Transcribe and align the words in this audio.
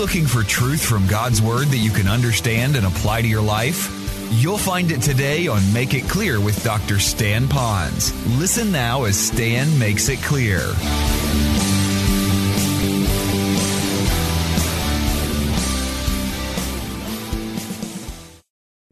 looking 0.00 0.24
for 0.24 0.42
truth 0.42 0.82
from 0.82 1.06
God's 1.06 1.42
Word 1.42 1.66
that 1.66 1.76
you 1.76 1.90
can 1.90 2.08
understand 2.08 2.74
and 2.74 2.86
apply 2.86 3.20
to 3.20 3.28
your 3.28 3.42
life? 3.42 3.94
You'll 4.30 4.56
find 4.56 4.90
it 4.90 5.02
today 5.02 5.46
on 5.46 5.60
Make 5.74 5.92
It 5.92 6.08
Clear 6.08 6.40
with 6.40 6.64
Dr. 6.64 6.98
Stan 6.98 7.44
Ponz. 7.44 8.10
Listen 8.38 8.72
now 8.72 9.04
as 9.04 9.18
Stan 9.18 9.78
makes 9.78 10.08
it 10.08 10.18
clear. 10.22 10.60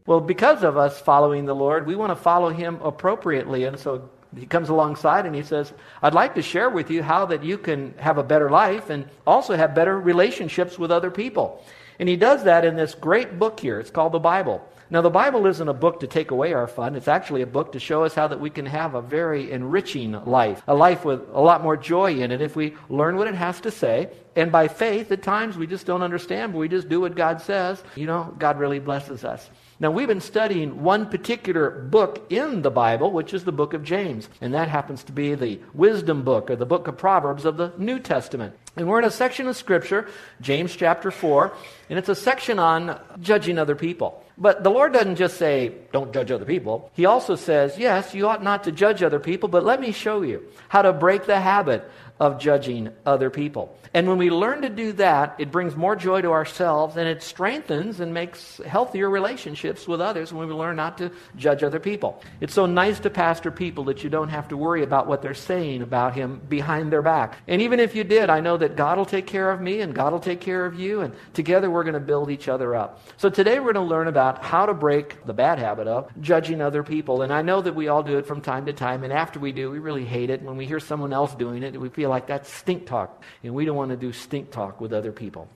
Well, 0.05 0.21
because 0.21 0.61
of 0.61 0.77
us 0.77 0.99
following 0.99 1.45
the 1.45 1.55
Lord, 1.55 1.87
we 1.87 1.95
want 1.95 2.11
to 2.11 2.15
follow 2.15 2.51
him 2.51 2.79
appropriately. 2.83 3.63
And 3.63 3.79
so 3.79 4.11
he 4.37 4.45
comes 4.45 4.69
alongside 4.69 5.25
and 5.25 5.35
he 5.35 5.43
says, 5.43 5.73
I'd 6.01 6.13
like 6.13 6.35
to 6.35 6.41
share 6.41 6.69
with 6.69 6.91
you 6.91 7.01
how 7.01 7.25
that 7.27 7.43
you 7.43 7.57
can 7.57 7.93
have 7.97 8.17
a 8.17 8.23
better 8.23 8.49
life 8.49 8.89
and 8.89 9.07
also 9.25 9.55
have 9.55 9.73
better 9.73 9.99
relationships 9.99 10.77
with 10.77 10.91
other 10.91 11.09
people. 11.09 11.63
And 11.99 12.07
he 12.07 12.15
does 12.15 12.43
that 12.43 12.63
in 12.63 12.75
this 12.75 12.93
great 12.93 13.39
book 13.39 13.59
here. 13.59 13.79
It's 13.79 13.89
called 13.89 14.13
the 14.13 14.19
Bible. 14.19 14.65
Now, 14.91 15.01
the 15.01 15.09
Bible 15.11 15.45
isn't 15.45 15.67
a 15.67 15.73
book 15.73 15.99
to 15.99 16.07
take 16.07 16.31
away 16.31 16.53
our 16.53 16.65
fun. 16.65 16.95
It's 16.95 17.07
actually 17.07 17.43
a 17.43 17.47
book 17.47 17.73
to 17.73 17.79
show 17.79 18.05
us 18.05 18.15
how 18.15 18.27
that 18.27 18.39
we 18.39 18.49
can 18.49 18.65
have 18.65 18.95
a 18.95 19.01
very 19.03 19.51
enriching 19.51 20.13
life, 20.25 20.63
a 20.67 20.73
life 20.73 21.05
with 21.05 21.21
a 21.31 21.39
lot 21.39 21.61
more 21.61 21.77
joy 21.77 22.15
in 22.15 22.31
it 22.31 22.41
if 22.41 22.55
we 22.55 22.75
learn 22.89 23.15
what 23.15 23.27
it 23.27 23.35
has 23.35 23.61
to 23.61 23.69
say. 23.69 24.09
And 24.35 24.51
by 24.51 24.67
faith, 24.67 25.11
at 25.11 25.21
times 25.21 25.57
we 25.57 25.67
just 25.67 25.85
don't 25.85 26.01
understand, 26.01 26.53
but 26.53 26.59
we 26.59 26.69
just 26.69 26.89
do 26.89 27.01
what 27.01 27.15
God 27.15 27.39
says. 27.41 27.83
You 27.95 28.07
know, 28.07 28.33
God 28.39 28.57
really 28.57 28.79
blesses 28.79 29.23
us. 29.23 29.47
Now, 29.79 29.91
we've 29.91 30.07
been 30.07 30.21
studying 30.21 30.81
one 30.81 31.07
particular 31.07 31.69
book 31.69 32.25
in 32.31 32.63
the 32.63 32.71
Bible, 32.71 33.11
which 33.11 33.33
is 33.33 33.43
the 33.43 33.51
book 33.51 33.73
of 33.75 33.83
James. 33.83 34.27
And 34.41 34.55
that 34.55 34.69
happens 34.69 35.03
to 35.03 35.11
be 35.11 35.35
the 35.35 35.59
wisdom 35.73 36.23
book 36.23 36.49
or 36.49 36.55
the 36.55 36.65
book 36.65 36.87
of 36.87 36.97
Proverbs 36.97 37.45
of 37.45 37.57
the 37.57 37.71
New 37.77 37.99
Testament. 37.99 38.55
And 38.75 38.87
we're 38.87 38.99
in 38.99 39.05
a 39.05 39.11
section 39.11 39.47
of 39.47 39.55
Scripture, 39.55 40.07
James 40.41 40.75
chapter 40.75 41.11
4, 41.11 41.53
and 41.89 41.99
it's 41.99 42.09
a 42.09 42.15
section 42.15 42.59
on 42.59 42.99
judging 43.21 43.57
other 43.57 43.75
people. 43.75 44.23
But 44.39 44.63
the 44.63 44.71
Lord 44.71 44.93
doesn't 44.93 45.17
just 45.17 45.37
say, 45.37 45.73
don't 45.91 46.13
judge 46.13 46.31
other 46.31 46.45
people. 46.45 46.89
He 46.93 47.05
also 47.05 47.35
says, 47.35 47.77
yes, 47.77 48.15
you 48.15 48.27
ought 48.27 48.41
not 48.41 48.63
to 48.63 48.71
judge 48.71 49.03
other 49.03 49.19
people, 49.19 49.49
but 49.49 49.65
let 49.65 49.81
me 49.81 49.91
show 49.91 50.21
you 50.21 50.45
how 50.69 50.81
to 50.81 50.93
break 50.93 51.25
the 51.25 51.39
habit 51.39 51.83
of 52.19 52.39
judging 52.39 52.89
other 53.05 53.29
people. 53.29 53.77
And 53.93 54.07
when 54.07 54.17
we 54.17 54.29
learn 54.29 54.61
to 54.61 54.69
do 54.69 54.91
that, 54.93 55.35
it 55.39 55.51
brings 55.51 55.75
more 55.75 55.95
joy 55.95 56.21
to 56.21 56.31
ourselves 56.31 56.97
and 56.97 57.07
it 57.07 57.23
strengthens 57.23 57.99
and 57.99 58.13
makes 58.13 58.57
healthier 58.57 59.09
relationships 59.09 59.87
with 59.87 60.01
others 60.01 60.31
when 60.31 60.47
we 60.47 60.53
learn 60.53 60.75
not 60.75 60.97
to 60.99 61.11
judge 61.35 61.63
other 61.63 61.79
people. 61.79 62.21
It's 62.41 62.53
so 62.53 62.65
nice 62.65 62.99
to 62.99 63.09
pastor 63.09 63.51
people 63.51 63.85
that 63.85 64.03
you 64.03 64.09
don't 64.09 64.29
have 64.29 64.49
to 64.49 64.57
worry 64.57 64.83
about 64.83 65.07
what 65.07 65.21
they're 65.21 65.33
saying 65.33 65.81
about 65.81 66.13
him 66.13 66.41
behind 66.49 66.91
their 66.91 67.01
back. 67.01 67.37
And 67.47 67.61
even 67.61 67.79
if 67.79 67.95
you 67.95 68.03
did, 68.03 68.29
I 68.29 68.41
know 68.41 68.57
that 68.57 68.75
God 68.75 68.97
will 68.97 69.05
take 69.05 69.25
care 69.25 69.49
of 69.49 69.61
me 69.61 69.81
and 69.81 69.95
God 69.95 70.11
will 70.11 70.19
take 70.19 70.41
care 70.41 70.65
of 70.65 70.79
you, 70.79 71.01
and 71.01 71.13
together 71.33 71.69
we're 71.69 71.83
going 71.83 71.93
to 71.93 71.99
build 71.99 72.29
each 72.29 72.47
other 72.47 72.75
up. 72.75 73.01
So 73.17 73.29
today 73.29 73.59
we're 73.59 73.73
going 73.73 73.87
to 73.87 73.89
learn 73.89 74.07
about 74.07 74.43
how 74.43 74.65
to 74.65 74.73
break 74.73 75.25
the 75.25 75.33
bad 75.33 75.59
habit 75.59 75.87
of 75.87 76.11
judging 76.21 76.61
other 76.61 76.83
people. 76.83 77.21
And 77.21 77.33
I 77.33 77.41
know 77.41 77.61
that 77.61 77.75
we 77.75 77.87
all 77.87 78.03
do 78.03 78.17
it 78.17 78.27
from 78.27 78.41
time 78.41 78.65
to 78.65 78.73
time, 78.73 79.03
and 79.03 79.13
after 79.13 79.39
we 79.39 79.51
do, 79.51 79.71
we 79.71 79.79
really 79.79 80.05
hate 80.05 80.29
it. 80.29 80.41
When 80.41 80.57
we 80.57 80.65
hear 80.65 80.79
someone 80.79 81.13
else 81.13 81.33
doing 81.33 81.63
it, 81.63 81.79
we 81.79 81.89
feel 81.89 82.08
like 82.09 82.27
that's 82.27 82.51
stink 82.51 82.85
talk, 82.85 83.23
and 83.43 83.53
we 83.53 83.65
don't 83.65 83.77
want 83.77 83.91
to 83.91 83.97
do 83.97 84.11
stink 84.11 84.51
talk 84.51 84.81
with 84.81 84.93
other 84.93 85.11
people. 85.11 85.47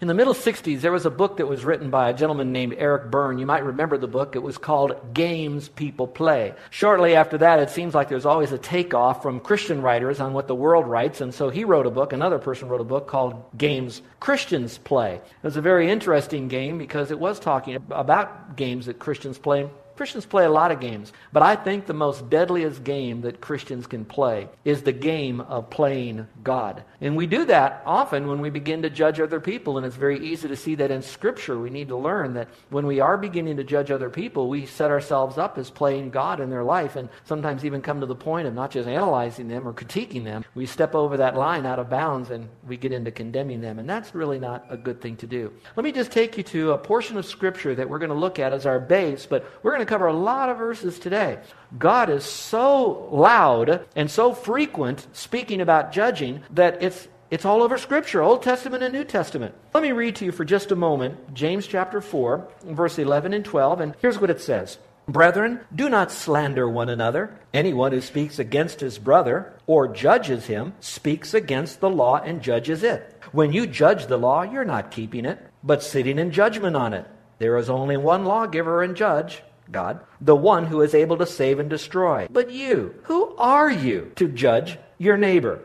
In 0.00 0.08
the 0.08 0.14
middle 0.14 0.34
60s, 0.34 0.80
there 0.80 0.92
was 0.92 1.06
a 1.06 1.10
book 1.10 1.36
that 1.36 1.46
was 1.46 1.64
written 1.64 1.88
by 1.88 2.10
a 2.10 2.14
gentleman 2.14 2.52
named 2.52 2.74
Eric 2.76 3.10
Berne. 3.10 3.38
You 3.38 3.46
might 3.46 3.64
remember 3.64 3.96
the 3.96 4.08
book. 4.08 4.34
It 4.34 4.42
was 4.42 4.58
called 4.58 5.14
Games 5.14 5.68
People 5.68 6.06
Play. 6.06 6.54
Shortly 6.70 7.14
after 7.14 7.38
that, 7.38 7.60
it 7.60 7.70
seems 7.70 7.94
like 7.94 8.08
there's 8.08 8.26
always 8.26 8.52
a 8.52 8.58
takeoff 8.58 9.22
from 9.22 9.40
Christian 9.40 9.82
writers 9.82 10.20
on 10.20 10.32
what 10.32 10.48
the 10.48 10.54
world 10.54 10.86
writes. 10.86 11.20
And 11.20 11.32
so 11.32 11.48
he 11.48 11.64
wrote 11.64 11.86
a 11.86 11.90
book, 11.90 12.12
another 12.12 12.38
person 12.38 12.68
wrote 12.68 12.80
a 12.80 12.84
book 12.84 13.06
called 13.06 13.44
Games 13.56 14.02
Christians 14.20 14.78
Play. 14.78 15.14
It 15.14 15.22
was 15.42 15.56
a 15.56 15.62
very 15.62 15.90
interesting 15.90 16.48
game 16.48 16.76
because 16.76 17.10
it 17.10 17.18
was 17.18 17.38
talking 17.38 17.76
about 17.76 18.56
games 18.56 18.86
that 18.86 18.98
Christians 18.98 19.38
play 19.38 19.70
Christians 19.96 20.26
play 20.26 20.44
a 20.44 20.50
lot 20.50 20.72
of 20.72 20.80
games, 20.80 21.12
but 21.32 21.42
I 21.42 21.54
think 21.54 21.86
the 21.86 21.94
most 21.94 22.28
deadliest 22.28 22.82
game 22.82 23.20
that 23.20 23.40
Christians 23.40 23.86
can 23.86 24.04
play 24.04 24.48
is 24.64 24.82
the 24.82 24.92
game 24.92 25.40
of 25.40 25.70
playing 25.70 26.26
God. 26.42 26.82
And 27.00 27.16
we 27.16 27.26
do 27.26 27.44
that 27.44 27.82
often 27.86 28.26
when 28.26 28.40
we 28.40 28.50
begin 28.50 28.82
to 28.82 28.90
judge 28.90 29.20
other 29.20 29.40
people, 29.40 29.76
and 29.76 29.86
it's 29.86 29.96
very 29.96 30.18
easy 30.18 30.48
to 30.48 30.56
see 30.56 30.74
that 30.76 30.90
in 30.90 31.02
Scripture. 31.02 31.58
We 31.58 31.70
need 31.70 31.88
to 31.88 31.96
learn 31.96 32.34
that 32.34 32.48
when 32.70 32.86
we 32.86 33.00
are 33.00 33.16
beginning 33.16 33.56
to 33.58 33.64
judge 33.64 33.90
other 33.90 34.10
people, 34.10 34.48
we 34.48 34.66
set 34.66 34.90
ourselves 34.90 35.38
up 35.38 35.58
as 35.58 35.70
playing 35.70 36.10
God 36.10 36.40
in 36.40 36.50
their 36.50 36.64
life, 36.64 36.96
and 36.96 37.08
sometimes 37.24 37.64
even 37.64 37.82
come 37.82 38.00
to 38.00 38.06
the 38.06 38.14
point 38.14 38.48
of 38.48 38.54
not 38.54 38.70
just 38.70 38.88
analyzing 38.88 39.48
them 39.48 39.66
or 39.66 39.72
critiquing 39.72 40.24
them. 40.24 40.44
We 40.54 40.66
step 40.66 40.94
over 40.94 41.16
that 41.18 41.36
line 41.36 41.66
out 41.66 41.78
of 41.78 41.88
bounds 41.88 42.30
and 42.30 42.48
we 42.66 42.76
get 42.76 42.92
into 42.92 43.10
condemning 43.10 43.60
them, 43.60 43.78
and 43.78 43.88
that's 43.88 44.14
really 44.14 44.38
not 44.38 44.66
a 44.70 44.76
good 44.76 45.00
thing 45.00 45.16
to 45.18 45.26
do. 45.26 45.52
Let 45.76 45.84
me 45.84 45.92
just 45.92 46.10
take 46.10 46.36
you 46.36 46.42
to 46.44 46.72
a 46.72 46.78
portion 46.78 47.16
of 47.16 47.26
Scripture 47.26 47.74
that 47.74 47.88
we're 47.88 47.98
going 47.98 48.10
to 48.10 48.16
look 48.16 48.38
at 48.38 48.52
as 48.52 48.66
our 48.66 48.80
base, 48.80 49.26
but 49.26 49.44
we're 49.62 49.70
going 49.72 49.80
to 49.80 49.83
to 49.84 49.90
cover 49.90 50.06
a 50.06 50.12
lot 50.12 50.48
of 50.48 50.58
verses 50.58 50.98
today. 50.98 51.38
God 51.78 52.10
is 52.10 52.24
so 52.24 53.08
loud 53.10 53.86
and 53.94 54.10
so 54.10 54.32
frequent 54.32 55.06
speaking 55.12 55.60
about 55.60 55.92
judging 55.92 56.42
that 56.50 56.82
it's 56.82 57.08
it's 57.30 57.44
all 57.44 57.62
over 57.62 57.78
Scripture, 57.78 58.22
Old 58.22 58.42
Testament 58.42 58.84
and 58.84 58.92
New 58.92 59.02
Testament. 59.02 59.54
Let 59.72 59.82
me 59.82 59.92
read 59.92 60.16
to 60.16 60.24
you 60.24 60.30
for 60.30 60.44
just 60.44 60.70
a 60.70 60.76
moment 60.76 61.34
James 61.34 61.66
chapter 61.66 62.00
4, 62.00 62.48
verse 62.66 62.98
11 62.98 63.32
and 63.32 63.44
12, 63.44 63.80
and 63.80 63.94
here's 64.00 64.20
what 64.20 64.30
it 64.30 64.40
says. 64.40 64.78
Brethren, 65.08 65.60
do 65.74 65.88
not 65.88 66.12
slander 66.12 66.68
one 66.68 66.88
another. 66.88 67.36
Anyone 67.52 67.92
who 67.92 68.00
speaks 68.00 68.38
against 68.38 68.80
his 68.80 68.98
brother 68.98 69.52
or 69.66 69.88
judges 69.88 70.46
him 70.46 70.74
speaks 70.80 71.34
against 71.34 71.80
the 71.80 71.90
law 71.90 72.16
and 72.18 72.40
judges 72.40 72.82
it. 72.82 73.20
When 73.32 73.52
you 73.52 73.66
judge 73.66 74.06
the 74.06 74.16
law, 74.16 74.42
you're 74.42 74.64
not 74.64 74.90
keeping 74.90 75.24
it, 75.24 75.44
but 75.62 75.82
sitting 75.82 76.18
in 76.18 76.30
judgment 76.30 76.76
on 76.76 76.94
it. 76.94 77.06
There 77.38 77.56
is 77.56 77.68
only 77.68 77.96
one 77.96 78.24
lawgiver 78.24 78.82
and 78.82 78.96
judge, 78.96 79.42
God, 79.70 80.00
the 80.20 80.36
one 80.36 80.66
who 80.66 80.80
is 80.82 80.94
able 80.94 81.18
to 81.18 81.26
save 81.26 81.58
and 81.58 81.70
destroy. 81.70 82.26
But 82.30 82.50
you, 82.50 82.94
who 83.04 83.34
are 83.36 83.70
you 83.70 84.12
to 84.16 84.28
judge 84.28 84.78
your 84.98 85.16
neighbor? 85.16 85.60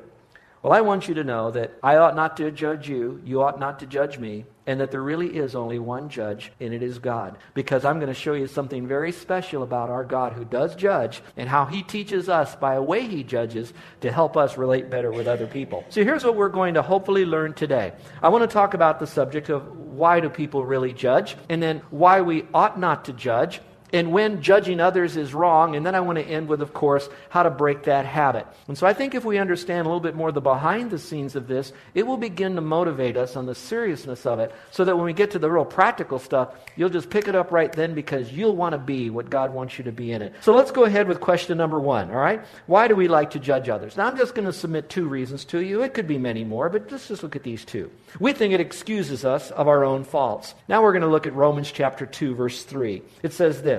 Well, 0.61 0.73
I 0.73 0.81
want 0.81 1.07
you 1.07 1.13
to 1.13 1.23
know 1.23 1.51
that 1.51 1.77
I 1.81 1.95
ought 1.95 2.17
not 2.17 2.35
to 2.37 2.51
judge 2.51 2.89
you, 2.89 3.21
you 3.23 3.41
ought 3.41 3.61
not 3.61 3.79
to 3.79 3.85
judge 3.85 4.19
me, 4.19 4.43
and 4.67 4.81
that 4.81 4.91
there 4.91 5.01
really 5.01 5.37
is 5.37 5.55
only 5.55 5.79
one 5.79 6.09
judge, 6.09 6.51
and 6.59 6.73
it 6.73 6.83
is 6.83 6.99
God. 6.99 7.37
Because 7.53 7.85
I'm 7.85 7.95
going 7.95 8.09
to 8.09 8.13
show 8.13 8.33
you 8.33 8.45
something 8.45 8.85
very 8.85 9.13
special 9.13 9.63
about 9.63 9.89
our 9.89 10.03
God 10.03 10.33
who 10.33 10.43
does 10.43 10.75
judge 10.75 11.21
and 11.37 11.47
how 11.47 11.63
he 11.63 11.81
teaches 11.81 12.27
us 12.27 12.57
by 12.57 12.73
a 12.73 12.81
way 12.81 13.07
he 13.07 13.23
judges 13.23 13.73
to 14.01 14.11
help 14.11 14.35
us 14.35 14.57
relate 14.57 14.89
better 14.89 15.13
with 15.13 15.27
other 15.27 15.47
people. 15.47 15.85
So 15.87 16.03
here's 16.03 16.25
what 16.25 16.35
we're 16.35 16.49
going 16.49 16.73
to 16.73 16.81
hopefully 16.81 17.25
learn 17.25 17.53
today. 17.53 17.93
I 18.21 18.27
want 18.27 18.41
to 18.43 18.53
talk 18.53 18.73
about 18.73 18.99
the 18.99 19.07
subject 19.07 19.47
of 19.47 19.77
why 19.77 20.19
do 20.19 20.29
people 20.29 20.65
really 20.65 20.91
judge, 20.91 21.37
and 21.47 21.63
then 21.63 21.81
why 21.89 22.19
we 22.19 22.45
ought 22.53 22.77
not 22.77 23.05
to 23.05 23.13
judge, 23.13 23.61
and 23.93 24.11
when 24.11 24.41
judging 24.41 24.79
others 24.79 25.17
is 25.17 25.33
wrong. 25.33 25.75
And 25.75 25.85
then 25.85 25.95
I 25.95 25.99
want 25.99 26.17
to 26.17 26.23
end 26.23 26.47
with, 26.47 26.61
of 26.61 26.73
course, 26.73 27.09
how 27.29 27.43
to 27.43 27.49
break 27.49 27.83
that 27.83 28.05
habit. 28.05 28.45
And 28.67 28.77
so 28.77 28.85
I 28.85 28.93
think 28.93 29.15
if 29.15 29.25
we 29.25 29.37
understand 29.37 29.81
a 29.81 29.89
little 29.89 29.99
bit 29.99 30.15
more 30.15 30.31
the 30.31 30.41
behind 30.41 30.91
the 30.91 30.99
scenes 30.99 31.35
of 31.35 31.47
this, 31.47 31.73
it 31.93 32.05
will 32.05 32.17
begin 32.17 32.55
to 32.55 32.61
motivate 32.61 33.17
us 33.17 33.35
on 33.35 33.45
the 33.45 33.55
seriousness 33.55 34.25
of 34.25 34.39
it 34.39 34.53
so 34.71 34.85
that 34.85 34.95
when 34.95 35.05
we 35.05 35.13
get 35.13 35.31
to 35.31 35.39
the 35.39 35.49
real 35.49 35.65
practical 35.65 36.19
stuff, 36.19 36.53
you'll 36.75 36.89
just 36.89 37.09
pick 37.09 37.27
it 37.27 37.35
up 37.35 37.51
right 37.51 37.71
then 37.71 37.93
because 37.93 38.31
you'll 38.31 38.55
want 38.55 38.73
to 38.73 38.79
be 38.79 39.09
what 39.09 39.29
God 39.29 39.53
wants 39.53 39.77
you 39.77 39.83
to 39.85 39.91
be 39.91 40.11
in 40.11 40.21
it. 40.21 40.33
So 40.41 40.53
let's 40.53 40.71
go 40.71 40.85
ahead 40.85 41.07
with 41.07 41.19
question 41.19 41.57
number 41.57 41.79
one, 41.79 42.11
all 42.11 42.17
right? 42.17 42.41
Why 42.67 42.87
do 42.87 42.95
we 42.95 43.07
like 43.07 43.31
to 43.31 43.39
judge 43.39 43.69
others? 43.69 43.97
Now 43.97 44.07
I'm 44.07 44.17
just 44.17 44.35
going 44.35 44.47
to 44.47 44.53
submit 44.53 44.89
two 44.89 45.07
reasons 45.07 45.45
to 45.45 45.59
you. 45.59 45.81
It 45.83 45.93
could 45.93 46.07
be 46.07 46.17
many 46.17 46.43
more, 46.43 46.69
but 46.69 46.91
let's 46.91 47.07
just 47.07 47.23
look 47.23 47.35
at 47.35 47.43
these 47.43 47.65
two. 47.65 47.89
We 48.19 48.33
think 48.33 48.53
it 48.53 48.59
excuses 48.59 49.25
us 49.25 49.51
of 49.51 49.67
our 49.67 49.83
own 49.83 50.03
faults. 50.03 50.55
Now 50.67 50.81
we're 50.81 50.93
going 50.93 51.01
to 51.03 51.07
look 51.07 51.27
at 51.27 51.33
Romans 51.33 51.71
chapter 51.71 52.05
2, 52.05 52.35
verse 52.35 52.63
3. 52.63 53.01
It 53.23 53.33
says 53.33 53.61
this. 53.61 53.78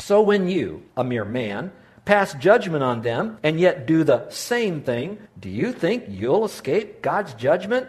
So 0.00 0.22
when 0.22 0.48
you, 0.48 0.82
a 0.96 1.04
mere 1.04 1.24
man, 1.24 1.72
pass 2.04 2.34
judgment 2.34 2.82
on 2.82 3.02
them 3.02 3.38
and 3.42 3.60
yet 3.60 3.86
do 3.86 4.02
the 4.02 4.28
same 4.30 4.80
thing, 4.80 5.18
do 5.38 5.48
you 5.48 5.72
think 5.72 6.04
you'll 6.08 6.44
escape 6.44 7.02
God's 7.02 7.34
judgment? 7.34 7.86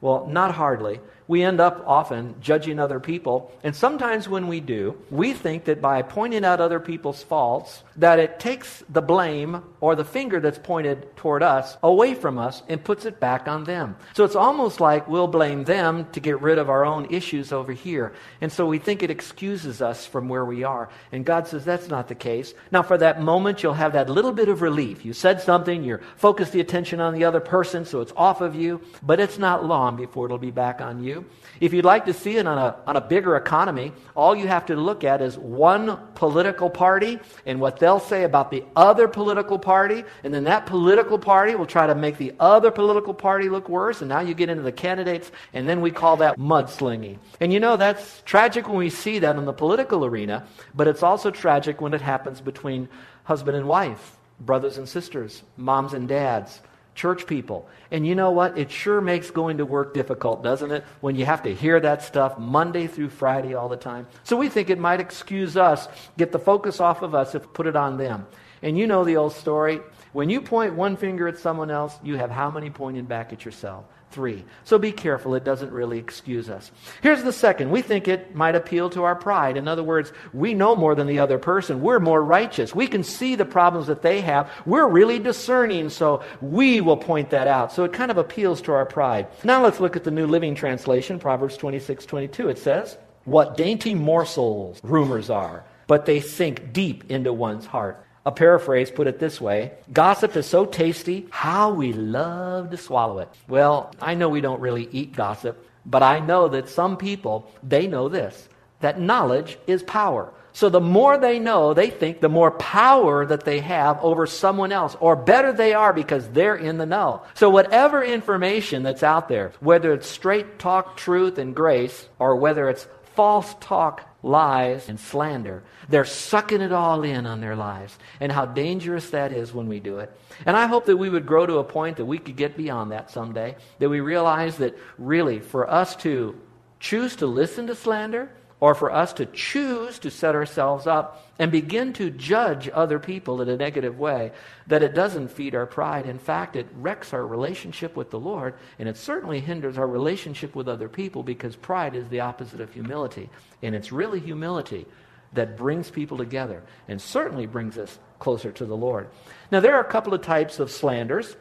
Well, 0.00 0.26
not 0.28 0.54
hardly 0.54 1.00
we 1.28 1.42
end 1.42 1.60
up 1.60 1.84
often 1.86 2.34
judging 2.40 2.80
other 2.80 2.98
people. 2.98 3.52
And 3.62 3.76
sometimes 3.76 4.28
when 4.28 4.48
we 4.48 4.60
do, 4.60 4.96
we 5.10 5.34
think 5.34 5.64
that 5.64 5.82
by 5.82 6.02
pointing 6.02 6.44
out 6.44 6.60
other 6.60 6.80
people's 6.80 7.22
faults, 7.22 7.82
that 7.96 8.18
it 8.18 8.40
takes 8.40 8.82
the 8.88 9.02
blame 9.02 9.62
or 9.80 9.94
the 9.94 10.04
finger 10.04 10.40
that's 10.40 10.58
pointed 10.58 11.14
toward 11.16 11.42
us 11.42 11.76
away 11.82 12.14
from 12.14 12.38
us 12.38 12.62
and 12.68 12.82
puts 12.82 13.04
it 13.04 13.20
back 13.20 13.46
on 13.46 13.64
them. 13.64 13.94
So 14.14 14.24
it's 14.24 14.34
almost 14.34 14.80
like 14.80 15.06
we'll 15.06 15.28
blame 15.28 15.64
them 15.64 16.08
to 16.12 16.20
get 16.20 16.40
rid 16.40 16.58
of 16.58 16.70
our 16.70 16.84
own 16.84 17.06
issues 17.10 17.52
over 17.52 17.72
here. 17.72 18.14
And 18.40 18.50
so 18.50 18.66
we 18.66 18.78
think 18.78 19.02
it 19.02 19.10
excuses 19.10 19.82
us 19.82 20.06
from 20.06 20.28
where 20.28 20.44
we 20.44 20.64
are. 20.64 20.88
And 21.12 21.26
God 21.26 21.46
says 21.46 21.64
that's 21.64 21.88
not 21.88 22.08
the 22.08 22.14
case. 22.14 22.54
Now, 22.72 22.82
for 22.82 22.96
that 22.96 23.20
moment, 23.20 23.62
you'll 23.62 23.74
have 23.74 23.92
that 23.92 24.08
little 24.08 24.32
bit 24.32 24.48
of 24.48 24.62
relief. 24.62 25.04
You 25.04 25.12
said 25.12 25.42
something, 25.42 25.84
you're 25.84 26.00
focused 26.16 26.52
the 26.52 26.60
attention 26.60 27.00
on 27.00 27.12
the 27.12 27.24
other 27.24 27.40
person, 27.40 27.84
so 27.84 28.00
it's 28.00 28.12
off 28.16 28.40
of 28.40 28.54
you, 28.54 28.80
but 29.02 29.20
it's 29.20 29.38
not 29.38 29.66
long 29.66 29.96
before 29.96 30.24
it'll 30.24 30.38
be 30.38 30.50
back 30.50 30.80
on 30.80 31.02
you. 31.04 31.17
If 31.60 31.72
you'd 31.72 31.84
like 31.84 32.04
to 32.06 32.12
see 32.12 32.36
it 32.36 32.46
on 32.46 32.56
a, 32.56 32.76
on 32.86 32.96
a 32.96 33.00
bigger 33.00 33.36
economy, 33.36 33.92
all 34.14 34.36
you 34.36 34.46
have 34.46 34.66
to 34.66 34.76
look 34.76 35.02
at 35.02 35.20
is 35.20 35.36
one 35.36 35.98
political 36.14 36.70
party 36.70 37.18
and 37.46 37.60
what 37.60 37.78
they'll 37.78 37.98
say 37.98 38.22
about 38.22 38.50
the 38.50 38.64
other 38.76 39.08
political 39.08 39.58
party, 39.58 40.04
and 40.22 40.32
then 40.32 40.44
that 40.44 40.66
political 40.66 41.18
party 41.18 41.54
will 41.56 41.66
try 41.66 41.86
to 41.86 41.94
make 41.94 42.16
the 42.16 42.32
other 42.38 42.70
political 42.70 43.12
party 43.12 43.48
look 43.48 43.68
worse, 43.68 44.00
and 44.00 44.08
now 44.08 44.20
you 44.20 44.34
get 44.34 44.48
into 44.48 44.62
the 44.62 44.72
candidates, 44.72 45.32
and 45.52 45.68
then 45.68 45.80
we 45.80 45.90
call 45.90 46.16
that 46.18 46.38
mudslinging. 46.38 47.18
And 47.40 47.52
you 47.52 47.58
know, 47.58 47.76
that's 47.76 48.22
tragic 48.24 48.68
when 48.68 48.76
we 48.76 48.90
see 48.90 49.18
that 49.18 49.36
in 49.36 49.44
the 49.44 49.52
political 49.52 50.04
arena, 50.04 50.46
but 50.74 50.86
it's 50.86 51.02
also 51.02 51.30
tragic 51.30 51.80
when 51.80 51.92
it 51.92 52.00
happens 52.00 52.40
between 52.40 52.88
husband 53.24 53.56
and 53.56 53.66
wife, 53.66 54.16
brothers 54.40 54.78
and 54.78 54.88
sisters, 54.88 55.42
moms 55.56 55.92
and 55.92 56.06
dads 56.06 56.60
church 56.98 57.26
people. 57.28 57.68
And 57.92 58.04
you 58.04 58.16
know 58.16 58.32
what? 58.32 58.58
It 58.58 58.72
sure 58.72 59.00
makes 59.00 59.30
going 59.30 59.58
to 59.58 59.64
work 59.64 59.94
difficult, 59.94 60.42
doesn't 60.42 60.72
it? 60.72 60.84
When 61.00 61.14
you 61.14 61.24
have 61.24 61.44
to 61.44 61.54
hear 61.54 61.78
that 61.78 62.02
stuff 62.02 62.38
Monday 62.38 62.88
through 62.88 63.10
Friday 63.10 63.54
all 63.54 63.68
the 63.68 63.76
time. 63.76 64.08
So 64.24 64.36
we 64.36 64.48
think 64.48 64.68
it 64.68 64.80
might 64.80 64.98
excuse 64.98 65.56
us, 65.56 65.88
get 66.18 66.32
the 66.32 66.40
focus 66.40 66.80
off 66.80 67.02
of 67.02 67.14
us 67.14 67.36
if 67.36 67.52
put 67.52 67.68
it 67.68 67.76
on 67.76 67.98
them. 67.98 68.26
And 68.62 68.76
you 68.76 68.88
know 68.88 69.04
the 69.04 69.16
old 69.16 69.32
story. 69.32 69.80
When 70.12 70.28
you 70.28 70.40
point 70.40 70.74
one 70.74 70.96
finger 70.96 71.28
at 71.28 71.38
someone 71.38 71.70
else, 71.70 71.96
you 72.02 72.16
have 72.16 72.30
how 72.30 72.50
many 72.50 72.68
pointing 72.68 73.04
back 73.04 73.32
at 73.32 73.44
yourself? 73.44 73.84
Three. 74.10 74.44
So 74.64 74.78
be 74.78 74.92
careful, 74.92 75.34
it 75.34 75.44
doesn't 75.44 75.72
really 75.72 75.98
excuse 75.98 76.48
us. 76.48 76.70
Here's 77.02 77.22
the 77.22 77.32
second. 77.32 77.70
We 77.70 77.82
think 77.82 78.08
it 78.08 78.34
might 78.34 78.54
appeal 78.54 78.90
to 78.90 79.04
our 79.04 79.14
pride. 79.14 79.56
In 79.56 79.68
other 79.68 79.82
words, 79.82 80.12
we 80.32 80.54
know 80.54 80.74
more 80.74 80.94
than 80.94 81.06
the 81.06 81.18
other 81.18 81.38
person. 81.38 81.80
We're 81.80 82.00
more 82.00 82.22
righteous. 82.22 82.74
We 82.74 82.86
can 82.86 83.04
see 83.04 83.34
the 83.34 83.44
problems 83.44 83.86
that 83.86 84.02
they 84.02 84.20
have. 84.20 84.50
We're 84.66 84.88
really 84.88 85.18
discerning, 85.18 85.90
so 85.90 86.22
we 86.40 86.80
will 86.80 86.96
point 86.96 87.30
that 87.30 87.48
out. 87.48 87.72
So 87.72 87.84
it 87.84 87.92
kind 87.92 88.10
of 88.10 88.18
appeals 88.18 88.62
to 88.62 88.72
our 88.72 88.86
pride. 88.86 89.28
Now 89.44 89.62
let's 89.62 89.80
look 89.80 89.96
at 89.96 90.04
the 90.04 90.10
New 90.10 90.26
Living 90.26 90.54
Translation, 90.54 91.18
Proverbs 91.18 91.56
26 91.56 92.06
22. 92.06 92.48
It 92.48 92.58
says, 92.58 92.96
What 93.24 93.56
dainty 93.56 93.94
morsels 93.94 94.80
rumors 94.82 95.30
are, 95.30 95.64
but 95.86 96.06
they 96.06 96.20
sink 96.20 96.72
deep 96.72 97.10
into 97.10 97.32
one's 97.32 97.66
heart. 97.66 98.04
A 98.28 98.30
paraphrase 98.30 98.90
put 98.90 99.06
it 99.06 99.18
this 99.18 99.40
way 99.40 99.72
Gossip 99.90 100.36
is 100.36 100.44
so 100.44 100.66
tasty, 100.66 101.26
how 101.30 101.72
we 101.72 101.94
love 101.94 102.68
to 102.68 102.76
swallow 102.76 103.20
it. 103.20 103.30
Well, 103.48 103.90
I 104.02 104.16
know 104.16 104.28
we 104.28 104.42
don't 104.42 104.60
really 104.60 104.86
eat 104.92 105.16
gossip, 105.16 105.66
but 105.86 106.02
I 106.02 106.20
know 106.20 106.48
that 106.48 106.68
some 106.68 106.98
people, 106.98 107.50
they 107.62 107.86
know 107.86 108.10
this 108.10 108.50
that 108.80 109.00
knowledge 109.00 109.58
is 109.66 109.82
power. 109.82 110.30
So 110.52 110.68
the 110.68 110.78
more 110.80 111.16
they 111.16 111.38
know, 111.38 111.72
they 111.72 111.88
think 111.88 112.20
the 112.20 112.28
more 112.28 112.50
power 112.50 113.24
that 113.24 113.46
they 113.46 113.60
have 113.60 113.98
over 114.04 114.26
someone 114.26 114.72
else, 114.72 114.94
or 115.00 115.16
better 115.16 115.54
they 115.54 115.72
are 115.72 115.94
because 115.94 116.28
they're 116.28 116.54
in 116.54 116.76
the 116.76 116.84
know. 116.84 117.22
So 117.32 117.48
whatever 117.48 118.04
information 118.04 118.82
that's 118.82 119.02
out 119.02 119.30
there, 119.30 119.52
whether 119.60 119.94
it's 119.94 120.06
straight 120.06 120.58
talk, 120.58 120.98
truth, 120.98 121.38
and 121.38 121.56
grace, 121.56 122.06
or 122.18 122.36
whether 122.36 122.68
it's 122.68 122.86
false 123.14 123.54
talk, 123.60 124.06
lies, 124.22 124.88
and 124.88 124.98
slander. 124.98 125.62
They're 125.88 126.04
sucking 126.04 126.60
it 126.60 126.72
all 126.72 127.04
in 127.04 127.26
on 127.26 127.40
their 127.40 127.54
lives. 127.54 127.96
And 128.20 128.32
how 128.32 128.46
dangerous 128.46 129.10
that 129.10 129.32
is 129.32 129.54
when 129.54 129.68
we 129.68 129.80
do 129.80 129.98
it. 129.98 130.12
And 130.44 130.56
I 130.56 130.66
hope 130.66 130.86
that 130.86 130.96
we 130.96 131.08
would 131.08 131.26
grow 131.26 131.46
to 131.46 131.58
a 131.58 131.64
point 131.64 131.96
that 131.98 132.04
we 132.04 132.18
could 132.18 132.36
get 132.36 132.56
beyond 132.56 132.90
that 132.90 133.10
someday. 133.10 133.56
That 133.78 133.88
we 133.88 134.00
realize 134.00 134.56
that 134.58 134.76
really, 134.98 135.38
for 135.38 135.70
us 135.70 135.94
to 135.96 136.38
choose 136.80 137.16
to 137.16 137.26
listen 137.26 137.66
to 137.68 137.74
slander, 137.74 138.30
or 138.60 138.74
for 138.74 138.90
us 138.90 139.12
to 139.14 139.26
choose 139.26 139.98
to 140.00 140.10
set 140.10 140.34
ourselves 140.34 140.86
up 140.86 141.24
and 141.38 141.52
begin 141.52 141.92
to 141.92 142.10
judge 142.10 142.68
other 142.72 142.98
people 142.98 143.40
in 143.40 143.48
a 143.48 143.56
negative 143.56 143.98
way, 143.98 144.32
that 144.66 144.82
it 144.82 144.94
doesn't 144.94 145.28
feed 145.28 145.54
our 145.54 145.66
pride. 145.66 146.06
In 146.06 146.18
fact, 146.18 146.56
it 146.56 146.66
wrecks 146.74 147.12
our 147.12 147.24
relationship 147.24 147.94
with 147.94 148.10
the 148.10 148.18
Lord, 148.18 148.54
and 148.78 148.88
it 148.88 148.96
certainly 148.96 149.38
hinders 149.38 149.78
our 149.78 149.86
relationship 149.86 150.56
with 150.56 150.68
other 150.68 150.88
people 150.88 151.22
because 151.22 151.54
pride 151.54 151.94
is 151.94 152.08
the 152.08 152.20
opposite 152.20 152.60
of 152.60 152.72
humility. 152.72 153.30
And 153.62 153.74
it's 153.74 153.92
really 153.92 154.18
humility 154.18 154.86
that 155.34 155.56
brings 155.56 155.90
people 155.90 156.18
together 156.18 156.62
and 156.88 157.00
certainly 157.00 157.46
brings 157.46 157.78
us 157.78 157.98
closer 158.18 158.50
to 158.50 158.64
the 158.64 158.76
Lord. 158.76 159.08
Now, 159.52 159.60
there 159.60 159.76
are 159.76 159.80
a 159.80 159.90
couple 159.90 160.14
of 160.14 160.22
types 160.22 160.58
of 160.58 160.70
slanders. 160.70 161.36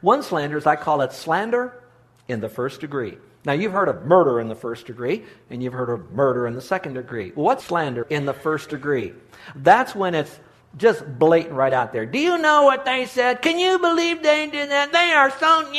One 0.00 0.22
slander 0.22 0.58
is, 0.58 0.66
I 0.66 0.76
call 0.76 1.00
it 1.00 1.12
slander 1.12 1.82
in 2.28 2.40
the 2.40 2.48
first 2.48 2.80
degree. 2.80 3.18
Now, 3.44 3.52
you've 3.52 3.72
heard 3.72 3.88
of 3.88 4.04
murder 4.04 4.38
in 4.38 4.48
the 4.48 4.54
first 4.54 4.86
degree, 4.86 5.24
and 5.50 5.62
you've 5.62 5.72
heard 5.72 5.90
of 5.90 6.12
murder 6.12 6.46
in 6.46 6.54
the 6.54 6.60
second 6.60 6.94
degree. 6.94 7.32
Well, 7.34 7.44
what's 7.44 7.64
slander 7.64 8.02
in 8.08 8.24
the 8.24 8.34
first 8.34 8.68
degree? 8.68 9.14
That's 9.56 9.94
when 9.94 10.14
it's 10.14 10.38
just 10.76 11.04
blatant 11.18 11.54
right 11.54 11.72
out 11.72 11.92
there. 11.92 12.06
Do 12.06 12.18
you 12.18 12.38
know 12.38 12.64
what 12.64 12.84
they 12.84 13.06
said? 13.06 13.42
Can 13.42 13.58
you 13.58 13.78
believe 13.78 14.22
they 14.22 14.46
did 14.46 14.70
that? 14.70 14.92
They 14.92 15.10
are 15.10 15.30
so. 15.38 15.70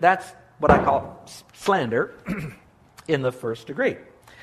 That's 0.00 0.32
what 0.58 0.70
I 0.70 0.82
call 0.84 1.24
slander 1.54 2.14
in 3.08 3.22
the 3.22 3.32
first 3.32 3.66
degree. 3.66 3.96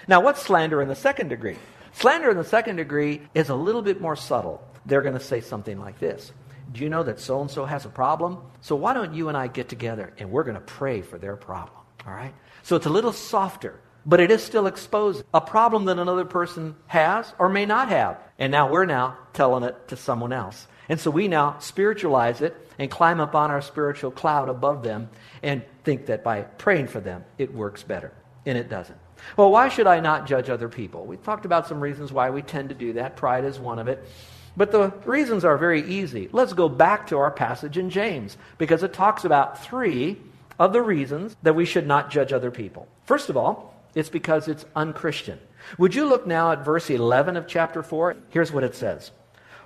Now, 0.07 0.21
what's 0.21 0.41
slander 0.41 0.81
in 0.81 0.87
the 0.87 0.95
second 0.95 1.27
degree? 1.27 1.57
Slander 1.91 2.31
in 2.31 2.37
the 2.37 2.43
second 2.43 2.77
degree 2.77 3.21
is 3.33 3.49
a 3.49 3.55
little 3.55 3.81
bit 3.81 3.99
more 3.99 4.15
subtle. 4.15 4.63
They're 4.85 5.01
going 5.01 5.17
to 5.17 5.23
say 5.23 5.41
something 5.41 5.79
like 5.79 5.99
this 5.99 6.31
Do 6.71 6.81
you 6.81 6.89
know 6.89 7.03
that 7.03 7.19
so 7.19 7.41
and 7.41 7.51
so 7.51 7.65
has 7.65 7.85
a 7.85 7.89
problem? 7.89 8.39
So 8.61 8.75
why 8.75 8.93
don't 8.93 9.13
you 9.13 9.27
and 9.27 9.37
I 9.37 9.47
get 9.47 9.69
together 9.69 10.13
and 10.17 10.31
we're 10.31 10.43
going 10.43 10.55
to 10.55 10.61
pray 10.61 11.01
for 11.01 11.17
their 11.17 11.35
problem? 11.35 11.77
All 12.07 12.13
right? 12.13 12.33
So 12.69 12.75
it's 12.75 12.85
a 12.85 12.91
little 12.91 13.13
softer, 13.13 13.79
but 14.05 14.19
it 14.19 14.29
is 14.29 14.43
still 14.43 14.67
exposing 14.67 15.23
a 15.33 15.41
problem 15.41 15.85
that 15.85 15.97
another 15.97 16.23
person 16.23 16.75
has 16.85 17.33
or 17.39 17.49
may 17.49 17.65
not 17.65 17.89
have. 17.89 18.19
And 18.37 18.51
now 18.51 18.69
we're 18.69 18.85
now 18.85 19.17
telling 19.33 19.63
it 19.63 19.87
to 19.87 19.97
someone 19.97 20.31
else. 20.31 20.67
And 20.87 20.99
so 20.99 21.09
we 21.09 21.27
now 21.27 21.57
spiritualize 21.57 22.41
it 22.41 22.55
and 22.77 22.91
climb 22.91 23.19
up 23.19 23.33
on 23.33 23.49
our 23.49 23.63
spiritual 23.63 24.11
cloud 24.11 24.49
above 24.49 24.83
them 24.83 25.09
and 25.41 25.63
think 25.83 26.05
that 26.05 26.23
by 26.23 26.41
praying 26.41 26.89
for 26.89 26.99
them, 26.99 27.25
it 27.39 27.55
works 27.55 27.81
better. 27.81 28.13
And 28.45 28.55
it 28.55 28.69
doesn't. 28.69 28.99
Well, 29.35 29.49
why 29.49 29.69
should 29.69 29.87
I 29.87 29.99
not 29.99 30.27
judge 30.27 30.51
other 30.51 30.69
people? 30.69 31.07
We 31.07 31.17
talked 31.17 31.45
about 31.45 31.67
some 31.67 31.81
reasons 31.81 32.13
why 32.13 32.29
we 32.29 32.43
tend 32.43 32.69
to 32.69 32.75
do 32.75 32.93
that. 32.93 33.15
Pride 33.15 33.45
is 33.45 33.57
one 33.57 33.79
of 33.79 33.87
it. 33.87 34.07
But 34.55 34.71
the 34.71 34.89
reasons 35.05 35.43
are 35.43 35.57
very 35.57 35.89
easy. 35.89 36.29
Let's 36.31 36.53
go 36.53 36.69
back 36.69 37.07
to 37.07 37.17
our 37.17 37.31
passage 37.31 37.79
in 37.79 37.89
James 37.89 38.37
because 38.59 38.83
it 38.83 38.93
talks 38.93 39.25
about 39.25 39.63
three 39.63 40.19
of 40.59 40.73
the 40.73 40.81
reasons 40.81 41.35
that 41.41 41.55
we 41.55 41.65
should 41.65 41.87
not 41.87 42.11
judge 42.11 42.33
other 42.33 42.51
people. 42.51 42.87
First 43.05 43.29
of 43.29 43.37
all, 43.37 43.73
it's 43.95 44.09
because 44.09 44.47
it's 44.47 44.65
unchristian. 44.75 45.39
Would 45.77 45.95
you 45.95 46.05
look 46.05 46.27
now 46.27 46.51
at 46.51 46.65
verse 46.65 46.89
11 46.89 47.37
of 47.37 47.47
chapter 47.47 47.81
4? 47.81 48.17
Here's 48.29 48.51
what 48.51 48.63
it 48.63 48.75
says 48.75 49.11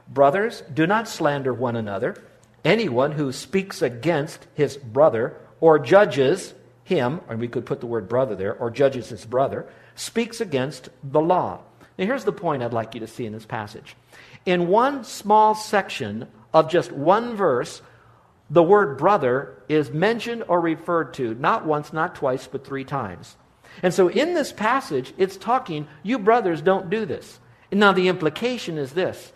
Brothers, 0.07 0.61
do 0.73 0.87
not 0.87 1.07
slander 1.07 1.53
one 1.53 1.75
another. 1.75 2.15
Anyone 2.63 3.11
who 3.11 3.31
speaks 3.33 3.81
against 3.81 4.47
his 4.53 4.77
brother 4.77 5.35
or 5.59 5.79
judges 5.79 6.53
him, 6.83 7.21
and 7.27 7.39
we 7.39 7.47
could 7.47 7.65
put 7.65 7.79
the 7.79 7.87
word 7.87 8.07
brother 8.07 8.35
there, 8.35 8.55
or 8.55 8.69
judges 8.69 9.09
his 9.09 9.25
brother, 9.25 9.67
speaks 9.95 10.39
against 10.39 10.89
the 11.03 11.19
law. 11.19 11.59
Now, 11.97 12.05
here's 12.05 12.23
the 12.23 12.31
point 12.31 12.63
I'd 12.63 12.73
like 12.73 12.93
you 12.93 13.01
to 13.01 13.07
see 13.07 13.25
in 13.25 13.33
this 13.33 13.45
passage. 13.45 13.95
In 14.45 14.67
one 14.67 15.03
small 15.03 15.55
section 15.55 16.27
of 16.53 16.69
just 16.69 16.91
one 16.91 17.35
verse, 17.35 17.81
the 18.49 18.63
word 18.63 18.97
brother 18.97 19.55
is 19.69 19.91
mentioned 19.91 20.43
or 20.47 20.59
referred 20.59 21.13
to 21.15 21.33
not 21.35 21.65
once, 21.65 21.93
not 21.93 22.15
twice, 22.15 22.47
but 22.47 22.65
three 22.65 22.83
times. 22.83 23.35
And 23.81 23.93
so 23.93 24.09
in 24.09 24.33
this 24.33 24.51
passage, 24.51 25.13
it's 25.17 25.37
talking, 25.37 25.87
you 26.03 26.19
brothers 26.19 26.61
don't 26.61 26.89
do 26.89 27.05
this. 27.05 27.39
Now 27.71 27.91
the 27.91 28.07
implication 28.07 28.77
is 28.77 28.91
this 28.91 29.31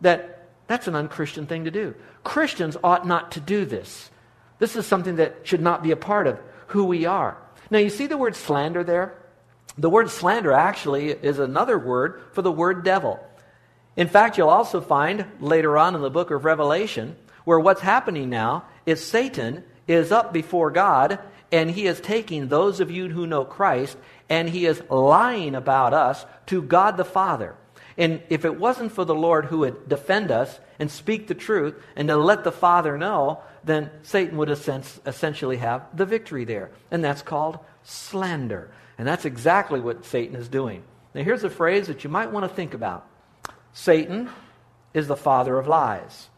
that 0.00 0.48
that's 0.66 0.88
an 0.88 0.96
unchristian 0.96 1.46
thing 1.46 1.64
to 1.64 1.70
do. 1.70 1.94
Christians 2.24 2.76
ought 2.82 3.06
not 3.06 3.32
to 3.32 3.40
do 3.40 3.64
this. 3.64 4.10
This 4.58 4.76
is 4.76 4.86
something 4.86 5.16
that 5.16 5.46
should 5.46 5.60
not 5.60 5.82
be 5.82 5.90
a 5.90 5.96
part 5.96 6.26
of 6.26 6.40
who 6.68 6.84
we 6.84 7.04
are. 7.04 7.36
Now, 7.70 7.78
you 7.78 7.90
see 7.90 8.06
the 8.06 8.16
word 8.16 8.36
slander 8.36 8.84
there? 8.84 9.14
The 9.76 9.90
word 9.90 10.10
slander 10.10 10.52
actually 10.52 11.10
is 11.10 11.38
another 11.38 11.78
word 11.78 12.22
for 12.32 12.42
the 12.42 12.52
word 12.52 12.84
devil. 12.84 13.18
In 13.96 14.08
fact, 14.08 14.38
you'll 14.38 14.48
also 14.48 14.80
find 14.80 15.26
later 15.40 15.76
on 15.76 15.94
in 15.94 16.00
the 16.00 16.10
book 16.10 16.30
of 16.30 16.44
Revelation 16.44 17.16
where 17.44 17.60
what's 17.60 17.80
happening 17.80 18.30
now 18.30 18.64
is 18.86 19.04
Satan 19.04 19.64
is 19.86 20.12
up 20.12 20.32
before 20.32 20.70
God 20.70 21.18
and 21.50 21.70
he 21.70 21.86
is 21.86 22.00
taking 22.00 22.48
those 22.48 22.80
of 22.80 22.90
you 22.90 23.08
who 23.08 23.26
know 23.26 23.44
Christ 23.44 23.96
and 24.28 24.48
he 24.48 24.66
is 24.66 24.82
lying 24.88 25.54
about 25.54 25.92
us 25.92 26.24
to 26.46 26.62
God 26.62 26.96
the 26.96 27.04
Father. 27.04 27.54
And 27.98 28.22
if 28.30 28.44
it 28.44 28.58
wasn't 28.58 28.92
for 28.92 29.04
the 29.04 29.14
Lord 29.14 29.44
who 29.44 29.58
would 29.58 29.88
defend 29.88 30.30
us 30.30 30.58
and 30.78 30.90
speak 30.90 31.26
the 31.26 31.34
truth 31.34 31.74
and 31.94 32.08
to 32.08 32.16
let 32.16 32.42
the 32.42 32.52
Father 32.52 32.96
know, 32.96 33.40
then 33.64 33.90
Satan 34.02 34.38
would 34.38 34.48
essentially 34.48 35.58
have 35.58 35.84
the 35.94 36.06
victory 36.06 36.44
there. 36.44 36.70
And 36.90 37.04
that's 37.04 37.22
called 37.22 37.58
slander. 37.82 38.70
And 38.96 39.06
that's 39.06 39.24
exactly 39.24 39.80
what 39.80 40.06
Satan 40.06 40.36
is 40.36 40.48
doing. 40.48 40.82
Now, 41.14 41.22
here's 41.22 41.44
a 41.44 41.50
phrase 41.50 41.88
that 41.88 42.04
you 42.04 42.10
might 42.10 42.32
want 42.32 42.48
to 42.48 42.54
think 42.54 42.72
about 42.72 43.06
Satan 43.74 44.30
is 44.94 45.06
the 45.06 45.16
father 45.16 45.58
of 45.58 45.66
lies. 45.66 46.28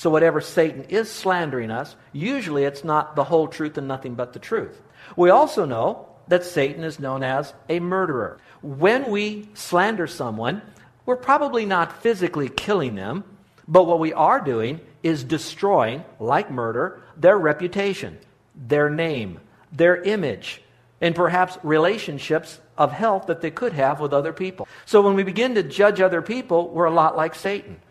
So, 0.00 0.08
whatever 0.08 0.40
Satan 0.40 0.84
is 0.84 1.10
slandering 1.10 1.70
us, 1.70 1.94
usually 2.14 2.64
it's 2.64 2.84
not 2.84 3.16
the 3.16 3.24
whole 3.24 3.48
truth 3.48 3.76
and 3.76 3.86
nothing 3.86 4.14
but 4.14 4.32
the 4.32 4.38
truth. 4.38 4.80
We 5.14 5.28
also 5.28 5.66
know 5.66 6.08
that 6.28 6.46
Satan 6.46 6.84
is 6.84 6.98
known 6.98 7.22
as 7.22 7.52
a 7.68 7.80
murderer. 7.80 8.38
When 8.62 9.10
we 9.10 9.50
slander 9.52 10.06
someone, 10.06 10.62
we're 11.04 11.16
probably 11.16 11.66
not 11.66 12.00
physically 12.00 12.48
killing 12.48 12.94
them, 12.94 13.24
but 13.68 13.84
what 13.84 14.00
we 14.00 14.14
are 14.14 14.40
doing 14.40 14.80
is 15.02 15.22
destroying, 15.22 16.02
like 16.18 16.50
murder, 16.50 17.02
their 17.18 17.36
reputation, 17.36 18.16
their 18.54 18.88
name, 18.88 19.38
their 19.70 20.00
image, 20.00 20.62
and 21.02 21.14
perhaps 21.14 21.58
relationships 21.62 22.58
of 22.78 22.90
health 22.90 23.26
that 23.26 23.42
they 23.42 23.50
could 23.50 23.74
have 23.74 24.00
with 24.00 24.14
other 24.14 24.32
people. 24.32 24.66
So 24.86 25.02
when 25.02 25.14
we 25.14 25.24
begin 25.24 25.56
to 25.56 25.62
judge 25.62 26.00
other 26.00 26.22
people, 26.22 26.70
we're 26.70 26.86
a 26.86 26.90
lot 26.90 27.18
like 27.18 27.34
Satan. 27.34 27.82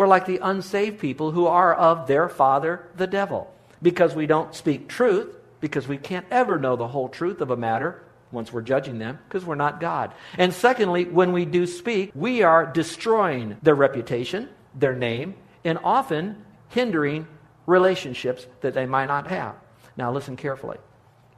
We're 0.00 0.06
like 0.06 0.24
the 0.24 0.38
unsaved 0.42 0.98
people 0.98 1.30
who 1.30 1.46
are 1.46 1.74
of 1.74 2.06
their 2.06 2.30
father, 2.30 2.88
the 2.96 3.06
devil, 3.06 3.52
because 3.82 4.14
we 4.14 4.24
don't 4.24 4.54
speak 4.54 4.88
truth, 4.88 5.36
because 5.60 5.86
we 5.86 5.98
can't 5.98 6.24
ever 6.30 6.58
know 6.58 6.74
the 6.74 6.88
whole 6.88 7.10
truth 7.10 7.42
of 7.42 7.50
a 7.50 7.56
matter 7.58 8.02
once 8.32 8.50
we're 8.50 8.62
judging 8.62 8.98
them, 8.98 9.18
because 9.28 9.44
we're 9.44 9.56
not 9.56 9.78
God. 9.78 10.14
And 10.38 10.54
secondly, 10.54 11.04
when 11.04 11.32
we 11.32 11.44
do 11.44 11.66
speak, 11.66 12.12
we 12.14 12.42
are 12.42 12.64
destroying 12.64 13.58
their 13.62 13.74
reputation, 13.74 14.48
their 14.74 14.94
name, 14.94 15.34
and 15.64 15.78
often 15.84 16.46
hindering 16.68 17.28
relationships 17.66 18.46
that 18.62 18.72
they 18.72 18.86
might 18.86 19.08
not 19.08 19.26
have. 19.26 19.54
Now, 19.98 20.10
listen 20.12 20.34
carefully. 20.34 20.78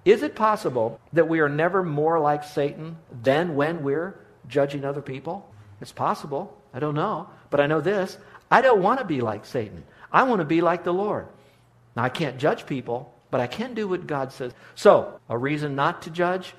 Is 0.04 0.22
it 0.22 0.36
possible 0.36 1.00
that 1.12 1.28
we 1.28 1.40
are 1.40 1.48
never 1.48 1.82
more 1.82 2.20
like 2.20 2.44
Satan 2.44 2.96
than 3.24 3.56
when 3.56 3.82
we're 3.82 4.20
judging 4.46 4.84
other 4.84 5.02
people? 5.02 5.52
It's 5.80 5.90
possible. 5.90 6.56
I 6.72 6.78
don't 6.78 6.94
know. 6.94 7.28
But 7.50 7.60
I 7.60 7.66
know 7.66 7.80
this 7.80 8.16
I 8.52 8.60
don't 8.60 8.82
want 8.82 8.98
to 8.98 9.06
be 9.06 9.22
like 9.22 9.46
Satan. 9.46 9.82
I 10.12 10.24
want 10.24 10.40
to 10.40 10.44
be 10.44 10.60
like 10.60 10.84
the 10.84 10.92
Lord. 10.92 11.26
Now, 11.96 12.02
I 12.02 12.10
can't 12.10 12.36
judge 12.36 12.66
people, 12.66 13.14
but 13.30 13.40
I 13.40 13.46
can 13.46 13.72
do 13.72 13.88
what 13.88 14.06
God 14.06 14.30
says. 14.30 14.52
So, 14.74 15.18
a 15.30 15.38
reason 15.38 15.74
not 15.74 16.02
to 16.02 16.10
judge 16.10 16.52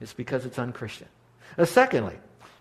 is 0.00 0.12
because 0.12 0.46
it's 0.46 0.60
unchristian. 0.60 1.08
Now, 1.58 1.64
secondly, 1.64 2.16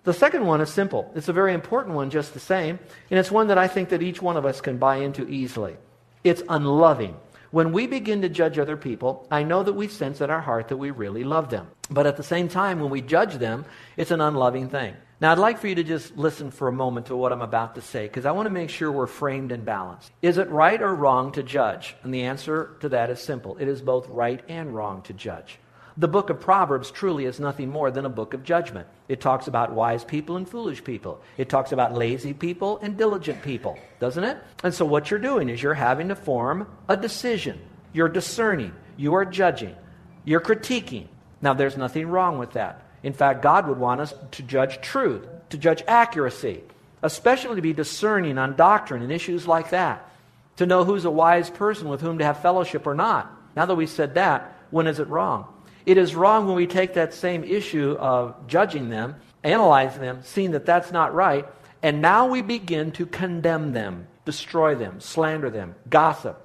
the 0.05 0.13
second 0.13 0.43
one 0.47 0.59
is 0.59 0.71
simple. 0.71 1.11
It's 1.13 1.27
a 1.27 1.33
very 1.33 1.53
important 1.53 1.95
one 1.95 2.09
just 2.09 2.33
the 2.33 2.39
same, 2.39 2.79
and 3.11 3.19
it's 3.19 3.29
one 3.29 3.47
that 3.47 3.59
I 3.59 3.67
think 3.67 3.89
that 3.89 4.01
each 4.01 4.23
one 4.23 4.37
of 4.37 4.45
us 4.45 4.59
can 4.59 4.79
buy 4.79 4.95
into 4.97 5.29
easily. 5.29 5.77
It's 6.23 6.41
unloving. 6.49 7.15
When 7.51 7.71
we 7.71 7.85
begin 7.85 8.23
to 8.23 8.29
judge 8.29 8.57
other 8.57 8.77
people, 8.77 9.27
I 9.29 9.43
know 9.43 9.61
that 9.61 9.73
we 9.73 9.87
sense 9.87 10.19
in 10.19 10.31
our 10.31 10.41
heart 10.41 10.67
that 10.69 10.77
we 10.77 10.89
really 10.89 11.23
love 11.23 11.51
them. 11.51 11.67
But 11.91 12.07
at 12.07 12.17
the 12.17 12.23
same 12.23 12.47
time, 12.47 12.79
when 12.79 12.89
we 12.89 13.01
judge 13.01 13.35
them, 13.35 13.65
it's 13.97 14.11
an 14.11 14.21
unloving 14.21 14.69
thing. 14.69 14.95
Now, 15.21 15.33
I'd 15.33 15.37
like 15.37 15.59
for 15.59 15.67
you 15.67 15.75
to 15.75 15.83
just 15.83 16.15
listen 16.15 16.49
for 16.49 16.69
a 16.69 16.71
moment 16.71 17.07
to 17.07 17.15
what 17.15 17.33
I'm 17.33 17.41
about 17.41 17.75
to 17.75 17.81
say, 17.81 18.03
because 18.03 18.25
I 18.25 18.31
want 18.31 18.45
to 18.45 18.51
make 18.51 18.69
sure 18.69 18.89
we're 18.89 19.05
framed 19.05 19.51
and 19.51 19.65
balanced. 19.65 20.11
Is 20.21 20.37
it 20.37 20.49
right 20.49 20.81
or 20.81 20.95
wrong 20.95 21.33
to 21.33 21.43
judge? 21.43 21.93
And 22.03 22.13
the 22.13 22.23
answer 22.23 22.77
to 22.79 22.89
that 22.89 23.09
is 23.09 23.19
simple 23.19 23.57
it 23.57 23.67
is 23.67 23.81
both 23.81 24.07
right 24.07 24.41
and 24.47 24.73
wrong 24.73 25.01
to 25.03 25.13
judge. 25.13 25.59
The 25.97 26.07
book 26.07 26.29
of 26.29 26.39
Proverbs 26.39 26.89
truly 26.89 27.25
is 27.25 27.41
nothing 27.41 27.67
more 27.67 27.91
than 27.91 28.05
a 28.05 28.09
book 28.09 28.33
of 28.33 28.45
judgment. 28.45 28.87
It 29.09 29.19
talks 29.19 29.47
about 29.47 29.73
wise 29.73 30.05
people 30.05 30.37
and 30.37 30.47
foolish 30.47 30.81
people. 30.81 31.21
It 31.37 31.49
talks 31.49 31.73
about 31.73 31.93
lazy 31.93 32.33
people 32.33 32.79
and 32.81 32.95
diligent 32.95 33.41
people, 33.41 33.77
doesn't 33.99 34.23
it? 34.23 34.37
And 34.63 34.73
so 34.73 34.85
what 34.85 35.11
you're 35.11 35.19
doing 35.19 35.49
is 35.49 35.61
you're 35.61 35.73
having 35.73 36.07
to 36.07 36.15
form 36.15 36.65
a 36.87 36.95
decision. 36.95 37.59
You're 37.91 38.07
discerning. 38.07 38.73
You 38.95 39.15
are 39.15 39.25
judging. 39.25 39.75
You're 40.23 40.39
critiquing. 40.39 41.07
Now, 41.41 41.53
there's 41.53 41.75
nothing 41.75 42.07
wrong 42.07 42.37
with 42.37 42.53
that. 42.53 42.85
In 43.03 43.13
fact, 43.13 43.41
God 43.41 43.67
would 43.67 43.77
want 43.77 44.01
us 44.01 44.13
to 44.31 44.43
judge 44.43 44.81
truth, 44.81 45.25
to 45.49 45.57
judge 45.57 45.83
accuracy, 45.87 46.61
especially 47.01 47.55
to 47.55 47.61
be 47.61 47.73
discerning 47.73 48.37
on 48.37 48.55
doctrine 48.55 49.01
and 49.01 49.11
issues 49.11 49.47
like 49.47 49.69
that, 49.69 50.09
to 50.57 50.65
know 50.65 50.83
who's 50.83 51.05
a 51.05 51.11
wise 51.11 51.49
person 51.49 51.87
with 51.87 52.01
whom 52.01 52.17
to 52.17 52.25
have 52.25 52.41
fellowship 52.41 52.85
or 52.85 52.95
not. 52.95 53.31
Now 53.55 53.65
that 53.65 53.75
we've 53.75 53.89
said 53.89 54.15
that, 54.15 54.57
when 54.71 54.87
is 54.87 54.99
it 54.99 55.07
wrong? 55.07 55.47
It 55.85 55.97
is 55.97 56.13
wrong 56.13 56.45
when 56.45 56.55
we 56.55 56.67
take 56.67 56.93
that 56.95 57.13
same 57.13 57.43
issue 57.43 57.95
of 57.99 58.47
judging 58.47 58.89
them, 58.89 59.15
analyzing 59.43 60.01
them, 60.01 60.19
seeing 60.23 60.51
that 60.51 60.65
that's 60.65 60.91
not 60.91 61.15
right, 61.15 61.47
and 61.81 62.01
now 62.01 62.27
we 62.27 62.41
begin 62.41 62.91
to 62.91 63.05
condemn 63.05 63.71
them, 63.71 64.07
destroy 64.25 64.75
them, 64.75 64.99
slander 64.99 65.49
them, 65.49 65.75
gossip, 65.89 66.39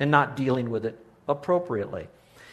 and 0.00 0.10
not 0.10 0.36
dealing 0.36 0.70
with 0.70 0.86
it 0.86 0.98
appropriately. 1.28 2.08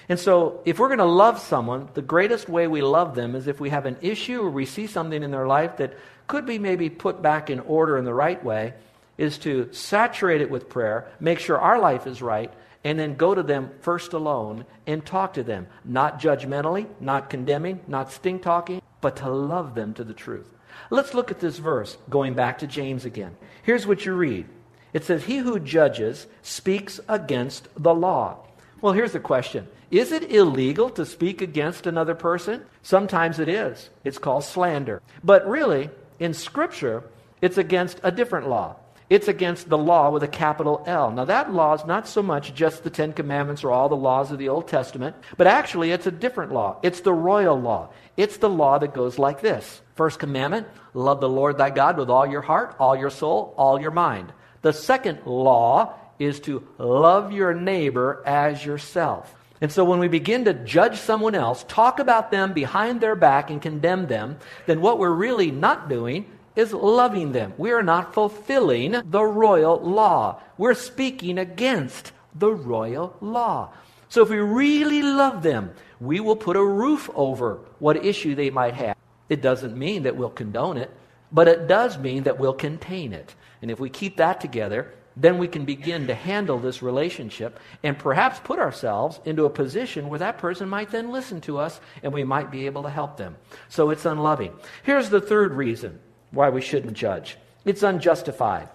And 0.09 0.19
so, 0.19 0.61
if 0.63 0.79
we're 0.79 0.87
going 0.87 0.99
to 0.99 1.05
love 1.05 1.39
someone, 1.39 1.89
the 1.93 2.01
greatest 2.01 2.47
way 2.47 2.67
we 2.67 2.81
love 2.81 3.13
them 3.13 3.35
is 3.35 3.47
if 3.47 3.59
we 3.59 3.69
have 3.71 3.85
an 3.85 3.97
issue 4.01 4.41
or 4.41 4.49
we 4.49 4.65
see 4.65 4.87
something 4.87 5.21
in 5.21 5.31
their 5.31 5.47
life 5.47 5.77
that 5.77 5.97
could 6.27 6.45
be 6.45 6.59
maybe 6.59 6.89
put 6.89 7.21
back 7.21 7.49
in 7.49 7.59
order 7.61 7.97
in 7.97 8.05
the 8.05 8.13
right 8.13 8.41
way, 8.43 8.73
is 9.17 9.37
to 9.39 9.67
saturate 9.73 10.41
it 10.41 10.49
with 10.49 10.69
prayer, 10.69 11.07
make 11.19 11.39
sure 11.39 11.57
our 11.57 11.79
life 11.79 12.07
is 12.07 12.21
right, 12.21 12.53
and 12.83 12.97
then 12.97 13.15
go 13.15 13.35
to 13.35 13.43
them 13.43 13.71
first 13.81 14.13
alone 14.13 14.65
and 14.85 15.05
talk 15.05 15.33
to 15.33 15.43
them, 15.43 15.67
not 15.83 16.21
judgmentally, 16.21 16.87
not 16.99 17.29
condemning, 17.29 17.79
not 17.87 18.11
stink 18.11 18.41
talking, 18.41 18.81
but 19.01 19.17
to 19.17 19.29
love 19.29 19.75
them 19.75 19.93
to 19.93 20.03
the 20.03 20.13
truth. 20.13 20.47
Let's 20.89 21.13
look 21.13 21.31
at 21.31 21.39
this 21.39 21.57
verse, 21.57 21.97
going 22.09 22.33
back 22.33 22.59
to 22.59 22.67
James 22.67 23.03
again. 23.03 23.35
Here's 23.63 23.87
what 23.87 24.05
you 24.05 24.13
read 24.13 24.47
it 24.93 25.03
says, 25.03 25.25
He 25.25 25.37
who 25.37 25.59
judges 25.59 26.27
speaks 26.41 26.99
against 27.09 27.67
the 27.75 27.93
law. 27.93 28.46
Well, 28.81 28.93
here's 28.93 29.13
the 29.13 29.19
question 29.19 29.67
Is 29.89 30.11
it 30.11 30.31
illegal 30.31 30.89
to 30.91 31.05
speak 31.05 31.41
against 31.41 31.87
another 31.87 32.15
person? 32.15 32.65
Sometimes 32.81 33.39
it 33.39 33.49
is. 33.49 33.89
It's 34.03 34.17
called 34.17 34.43
slander. 34.43 35.01
But 35.23 35.47
really, 35.47 35.89
in 36.19 36.33
Scripture, 36.33 37.03
it's 37.41 37.57
against 37.57 37.99
a 38.03 38.11
different 38.11 38.49
law. 38.49 38.77
It's 39.09 39.29
against 39.29 39.69
the 39.69 39.77
law 39.77 40.09
with 40.09 40.23
a 40.23 40.27
capital 40.27 40.83
L. 40.85 41.11
Now, 41.11 41.23
that 41.25 41.53
law 41.53 41.73
is 41.73 41.85
not 41.85 42.09
so 42.09 42.21
much 42.21 42.53
just 42.53 42.83
the 42.83 42.89
Ten 42.89 43.13
Commandments 43.13 43.63
or 43.63 43.71
all 43.71 43.87
the 43.87 43.95
laws 43.95 44.33
of 44.33 44.37
the 44.37 44.49
Old 44.49 44.67
Testament, 44.67 45.15
but 45.37 45.47
actually 45.47 45.91
it's 45.91 46.07
a 46.07 46.11
different 46.11 46.51
law. 46.51 46.77
It's 46.83 46.99
the 46.99 47.13
royal 47.13 47.59
law. 47.59 47.89
It's 48.17 48.37
the 48.37 48.49
law 48.49 48.79
that 48.79 48.93
goes 48.93 49.17
like 49.17 49.41
this 49.41 49.81
First 49.95 50.19
commandment 50.19 50.67
love 50.93 51.21
the 51.21 51.29
Lord 51.29 51.57
thy 51.57 51.69
God 51.69 51.97
with 51.97 52.09
all 52.09 52.27
your 52.27 52.41
heart, 52.41 52.75
all 52.79 52.95
your 52.97 53.09
soul, 53.09 53.53
all 53.57 53.79
your 53.79 53.91
mind. 53.91 54.33
The 54.61 54.73
second 54.73 55.25
law 55.25 55.95
is 56.19 56.39
to 56.41 56.67
love 56.77 57.31
your 57.31 57.53
neighbor 57.53 58.21
as 58.25 58.65
yourself. 58.65 59.33
And 59.59 59.71
so 59.71 59.83
when 59.83 59.99
we 59.99 60.07
begin 60.07 60.45
to 60.45 60.53
judge 60.53 60.97
someone 60.97 61.33
else, 61.33 61.65
talk 61.67 61.99
about 61.99 62.31
them 62.31 62.53
behind 62.53 63.01
their 63.01 63.15
back 63.15 63.49
and 63.49 63.61
condemn 63.61 64.07
them, 64.07 64.37
then 64.67 64.81
what 64.81 64.99
we're 64.99 65.09
really 65.09 65.49
not 65.49 65.89
doing 65.89 66.25
is 66.55 66.73
loving 66.73 67.31
them. 67.31 67.53
We 67.57 67.71
are 67.71 67.83
not 67.83 68.13
fulfilling 68.13 69.01
the 69.09 69.23
royal 69.23 69.79
law. 69.79 70.41
We're 70.57 70.73
speaking 70.73 71.37
against 71.37 72.11
the 72.35 72.51
royal 72.51 73.15
law. 73.21 73.71
So 74.09 74.21
if 74.21 74.29
we 74.29 74.37
really 74.37 75.01
love 75.01 75.43
them, 75.43 75.71
we 75.99 76.19
will 76.19 76.35
put 76.35 76.55
a 76.55 76.63
roof 76.63 77.09
over 77.15 77.59
what 77.79 78.05
issue 78.05 78.35
they 78.35 78.49
might 78.49 78.75
have. 78.75 78.95
It 79.29 79.41
doesn't 79.41 79.77
mean 79.77 80.03
that 80.03 80.15
we'll 80.15 80.29
condone 80.29 80.77
it, 80.77 80.91
but 81.31 81.47
it 81.47 81.67
does 81.67 81.97
mean 81.97 82.23
that 82.23 82.39
we'll 82.39 82.53
contain 82.53 83.11
it. 83.13 83.35
And 83.61 83.69
if 83.69 83.79
we 83.79 83.89
keep 83.89 84.17
that 84.17 84.39
together, 84.39 84.93
then 85.19 85.39
we 85.39 85.47
can 85.47 85.65
begin 85.65 86.07
to 86.07 86.13
handle 86.13 86.59
this 86.59 86.83
relationship 86.83 87.59
and 87.83 87.97
perhaps 87.97 88.39
put 88.39 88.59
ourselves 88.59 89.19
into 89.25 89.45
a 89.45 89.49
position 89.49 90.09
where 90.09 90.19
that 90.19 90.37
person 90.37 90.69
might 90.69 90.91
then 90.91 91.11
listen 91.11 91.41
to 91.41 91.57
us 91.57 91.79
and 92.03 92.13
we 92.13 92.23
might 92.23 92.51
be 92.51 92.67
able 92.67 92.83
to 92.83 92.89
help 92.89 93.17
them. 93.17 93.35
So 93.67 93.89
it's 93.89 94.05
unloving. 94.05 94.53
Here's 94.83 95.09
the 95.09 95.21
third 95.21 95.53
reason 95.53 95.99
why 96.31 96.49
we 96.49 96.61
shouldn't 96.61 96.93
judge 96.93 97.37
it's 97.65 97.83
unjustified. 97.83 98.69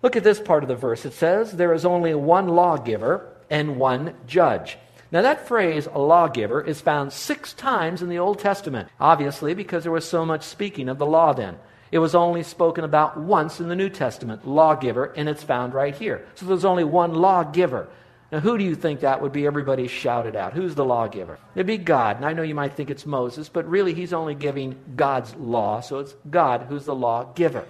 Look 0.00 0.14
at 0.14 0.22
this 0.22 0.40
part 0.40 0.62
of 0.62 0.68
the 0.68 0.76
verse. 0.76 1.04
It 1.04 1.12
says, 1.12 1.52
There 1.52 1.72
is 1.72 1.84
only 1.84 2.14
one 2.14 2.46
lawgiver 2.48 3.32
and 3.50 3.78
one 3.78 4.14
judge. 4.26 4.78
Now, 5.10 5.22
that 5.22 5.48
phrase, 5.48 5.88
a 5.92 5.98
lawgiver, 5.98 6.60
is 6.60 6.80
found 6.82 7.12
six 7.12 7.54
times 7.54 8.02
in 8.02 8.10
the 8.10 8.18
Old 8.18 8.38
Testament, 8.38 8.90
obviously, 9.00 9.54
because 9.54 9.82
there 9.82 9.92
was 9.92 10.06
so 10.06 10.26
much 10.26 10.42
speaking 10.42 10.88
of 10.88 10.98
the 10.98 11.06
law 11.06 11.32
then. 11.32 11.58
It 11.90 11.98
was 11.98 12.14
only 12.14 12.42
spoken 12.42 12.84
about 12.84 13.18
once 13.18 13.60
in 13.60 13.68
the 13.68 13.76
New 13.76 13.88
Testament, 13.88 14.46
lawgiver, 14.46 15.06
and 15.16 15.28
it's 15.28 15.42
found 15.42 15.74
right 15.74 15.94
here. 15.94 16.26
So 16.34 16.46
there's 16.46 16.64
only 16.64 16.84
one 16.84 17.14
lawgiver. 17.14 17.88
Now, 18.30 18.40
who 18.40 18.58
do 18.58 18.64
you 18.64 18.74
think 18.74 19.00
that 19.00 19.22
would 19.22 19.32
be? 19.32 19.46
Everybody 19.46 19.88
shouted 19.88 20.36
out. 20.36 20.52
Who's 20.52 20.74
the 20.74 20.84
lawgiver? 20.84 21.38
It'd 21.54 21.66
be 21.66 21.78
God. 21.78 22.16
And 22.16 22.26
I 22.26 22.34
know 22.34 22.42
you 22.42 22.54
might 22.54 22.74
think 22.74 22.90
it's 22.90 23.06
Moses, 23.06 23.48
but 23.48 23.66
really 23.66 23.94
he's 23.94 24.12
only 24.12 24.34
giving 24.34 24.76
God's 24.96 25.34
law. 25.36 25.80
So 25.80 26.00
it's 26.00 26.14
God 26.28 26.66
who's 26.68 26.84
the 26.84 26.94
lawgiver. 26.94 27.64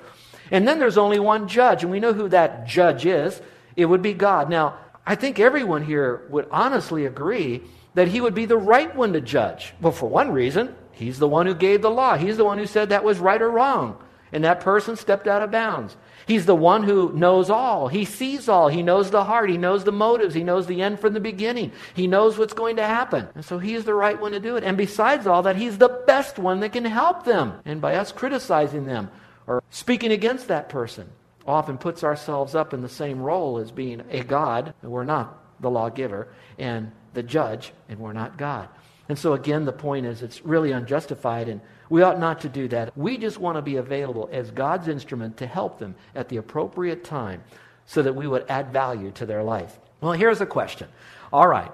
And 0.50 0.66
then 0.66 0.80
there's 0.80 0.98
only 0.98 1.20
one 1.20 1.46
judge, 1.46 1.82
and 1.82 1.92
we 1.92 2.00
know 2.00 2.12
who 2.12 2.28
that 2.30 2.66
judge 2.66 3.06
is. 3.06 3.40
It 3.76 3.84
would 3.84 4.02
be 4.02 4.14
God. 4.14 4.50
Now, 4.50 4.78
I 5.06 5.14
think 5.14 5.38
everyone 5.38 5.84
here 5.84 6.26
would 6.30 6.48
honestly 6.50 7.06
agree 7.06 7.62
that 7.94 8.08
he 8.08 8.20
would 8.20 8.34
be 8.34 8.46
the 8.46 8.56
right 8.56 8.94
one 8.96 9.12
to 9.12 9.20
judge. 9.20 9.75
Well, 9.80 9.92
for 9.92 10.08
one 10.08 10.32
reason, 10.32 10.75
he's 10.92 11.18
the 11.18 11.28
one 11.28 11.46
who 11.46 11.54
gave 11.54 11.82
the 11.82 11.90
law, 11.90 12.16
he's 12.16 12.37
the 12.37 12.44
one 12.44 12.58
who 12.58 12.66
said 12.66 12.88
that 12.88 13.04
was 13.04 13.18
right 13.18 13.40
or 13.40 13.50
wrong. 13.50 13.96
And 14.32 14.44
that 14.44 14.61
person 14.61 14.97
stepped 14.97 15.26
out 15.26 15.42
of 15.42 15.50
bounds. 15.50 15.97
He's 16.26 16.44
the 16.44 16.54
one 16.54 16.82
who 16.82 17.12
knows 17.14 17.49
all. 17.49 17.88
He 17.88 18.04
sees 18.04 18.49
all. 18.49 18.68
He 18.68 18.82
knows 18.82 19.11
the 19.11 19.25
heart. 19.25 19.49
He 19.49 19.56
knows 19.56 19.85
the 19.85 19.92
motives. 19.92 20.35
He 20.35 20.44
knows 20.44 20.66
the 20.66 20.82
end 20.82 21.00
from 21.00 21.14
the 21.14 21.20
beginning. 21.20 21.73
He 21.94 22.06
knows 22.06 22.37
what's 22.37 22.52
going 22.52 22.76
to 22.76 22.85
happen. 22.85 23.28
And 23.35 23.44
so 23.44 23.58
he's 23.58 23.85
the 23.85 23.94
right 23.94 24.20
one 24.20 24.32
to 24.32 24.40
do 24.40 24.56
it. 24.56 24.64
And 24.64 24.76
besides 24.76 25.26
all 25.26 25.42
that, 25.44 25.56
he's 25.56 25.78
the 25.78 26.02
best 26.06 26.38
one 26.38 26.61
that 26.61 26.73
can 26.73 26.85
help 26.85 27.25
them. 27.25 27.54
And 27.64 27.80
by 27.80 27.94
us 27.94 28.12
criticizing 28.12 28.85
them 28.85 29.11
or 29.47 29.62
speaking 29.70 30.12
against 30.12 30.49
that 30.49 30.68
person, 30.68 31.08
often 31.47 31.78
puts 31.78 32.04
ourselves 32.04 32.54
up 32.54 32.75
in 32.75 32.82
the 32.82 32.88
same 32.88 33.23
role 33.23 33.56
as 33.56 33.70
being 33.70 34.02
a 34.11 34.23
God, 34.23 34.75
we're 34.82 35.04
not 35.04 35.42
the 35.61 35.70
lawgiver, 35.70 36.28
and 36.58 36.92
the 37.14 37.23
judge, 37.23 37.73
and 37.88 37.99
we're 37.99 38.12
not 38.12 38.37
God. 38.37 38.68
And 39.08 39.18
so 39.18 39.32
again, 39.32 39.64
the 39.64 39.73
point 39.73 40.04
is 40.04 40.23
it's 40.23 40.44
really 40.44 40.73
unjustified 40.73 41.49
and 41.49 41.62
we 41.90 42.02
ought 42.02 42.18
not 42.18 42.40
to 42.42 42.49
do 42.49 42.68
that. 42.68 42.97
We 42.97 43.16
just 43.16 43.38
want 43.38 43.57
to 43.57 43.62
be 43.62 43.76
available 43.76 44.28
as 44.33 44.50
God's 44.50 44.88
instrument 44.88 45.38
to 45.38 45.47
help 45.47 45.78
them 45.78 45.95
at 46.14 46.28
the 46.28 46.37
appropriate 46.37 47.04
time 47.04 47.42
so 47.87 48.02
that 48.02 48.14
we 48.14 48.26
would 48.26 48.45
add 48.49 48.73
value 48.73 49.11
to 49.12 49.26
their 49.26 49.42
life. 49.42 49.78
Well, 50.00 50.12
here's 50.12 50.40
a 50.40 50.47
question. 50.47 50.88
All 51.33 51.49
right. 51.49 51.73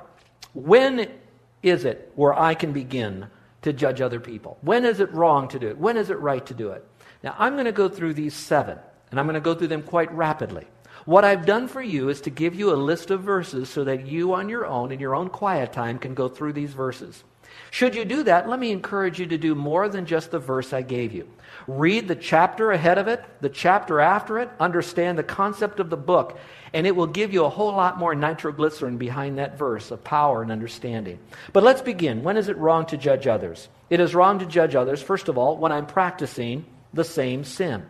When 0.53 1.11
is 1.63 1.85
it 1.85 2.13
where 2.15 2.39
I 2.39 2.55
can 2.55 2.73
begin 2.73 3.27
to 3.63 3.73
judge 3.73 4.01
other 4.01 4.21
people? 4.21 4.59
When 4.61 4.85
is 4.85 5.01
it 5.01 5.13
wrong 5.13 5.49
to 5.49 5.59
do 5.59 5.69
it? 5.69 5.79
When 5.79 5.97
is 5.97 6.11
it 6.11 6.19
right 6.21 6.45
to 6.47 6.55
do 6.55 6.71
it? 6.71 6.87
Now, 7.23 7.35
I'm 7.39 7.55
going 7.55 7.65
to 7.65 7.73
go 7.73 7.89
through 7.89 8.15
these 8.15 8.35
seven, 8.35 8.79
and 9.11 9.19
I'm 9.19 9.27
going 9.27 9.35
to 9.35 9.41
go 9.41 9.55
through 9.55 9.69
them 9.69 9.83
quite 9.83 10.13
rapidly. 10.13 10.67
What 11.07 11.25
I've 11.25 11.45
done 11.45 11.69
for 11.69 11.83
you 11.83 12.09
is 12.09 12.21
to 12.23 12.31
give 12.31 12.55
you 12.55 12.73
a 12.73 12.77
list 12.77 13.11
of 13.11 13.23
verses 13.23 13.69
so 13.69 13.85
that 13.85 14.07
you, 14.07 14.35
on 14.35 14.49
your 14.49 14.67
own, 14.67 14.93
in 14.93 15.01
your 15.01 15.15
own 15.15 15.29
quiet 15.29 15.73
time, 15.73 15.99
can 15.99 16.15
go 16.15 16.29
through 16.29 16.53
these 16.53 16.73
verses. 16.73 17.25
Should 17.71 17.95
you 17.95 18.05
do 18.05 18.23
that, 18.25 18.49
let 18.49 18.61
me 18.61 18.71
encourage 18.71 19.19
you 19.19 19.27
to 19.27 19.39
do 19.39 19.55
more 19.55 19.89
than 19.89 20.07
just 20.07 20.31
the 20.31 20.39
verse 20.39 20.73
I 20.73 20.83
gave 20.83 21.13
you. 21.13 21.29
Read 21.67 22.09
the 22.09 22.17
chapter 22.17 22.71
ahead 22.73 22.99
of 22.99 23.09
it, 23.09 23.25
the 23.41 23.49
chapter 23.49 24.01
after 24.01 24.39
it, 24.39 24.51
understand 24.61 25.19
the 25.19 25.23
concept 25.25 25.81
of 25.81 25.91
the 25.91 25.97
book, 25.97 26.39
and 26.73 26.87
it 26.87 26.95
will 26.95 27.07
give 27.07 27.33
you 27.33 27.45
a 27.45 27.51
whole 27.51 27.73
lot 27.73 27.99
more 27.99 28.15
nitroglycerin 28.15 28.99
behind 28.99 29.39
that 29.39 29.59
verse 29.59 29.91
of 29.91 30.05
power 30.05 30.43
and 30.43 30.53
understanding. 30.53 31.19
But 31.53 31.65
let's 31.65 31.83
begin. 31.83 32.23
When 32.23 32.37
is 32.37 32.49
it 32.49 32.59
wrong 32.59 32.87
to 32.87 32.97
judge 32.97 33.27
others? 33.27 33.69
It 33.91 34.01
is 34.01 34.15
wrong 34.15 34.39
to 34.41 34.47
judge 34.47 34.75
others, 34.75 35.03
first 35.03 35.29
of 35.29 35.39
all, 35.39 35.57
when 35.57 35.73
I'm 35.73 35.87
practicing 35.87 36.65
the 36.93 37.05
same 37.05 37.45
sin. 37.45 37.85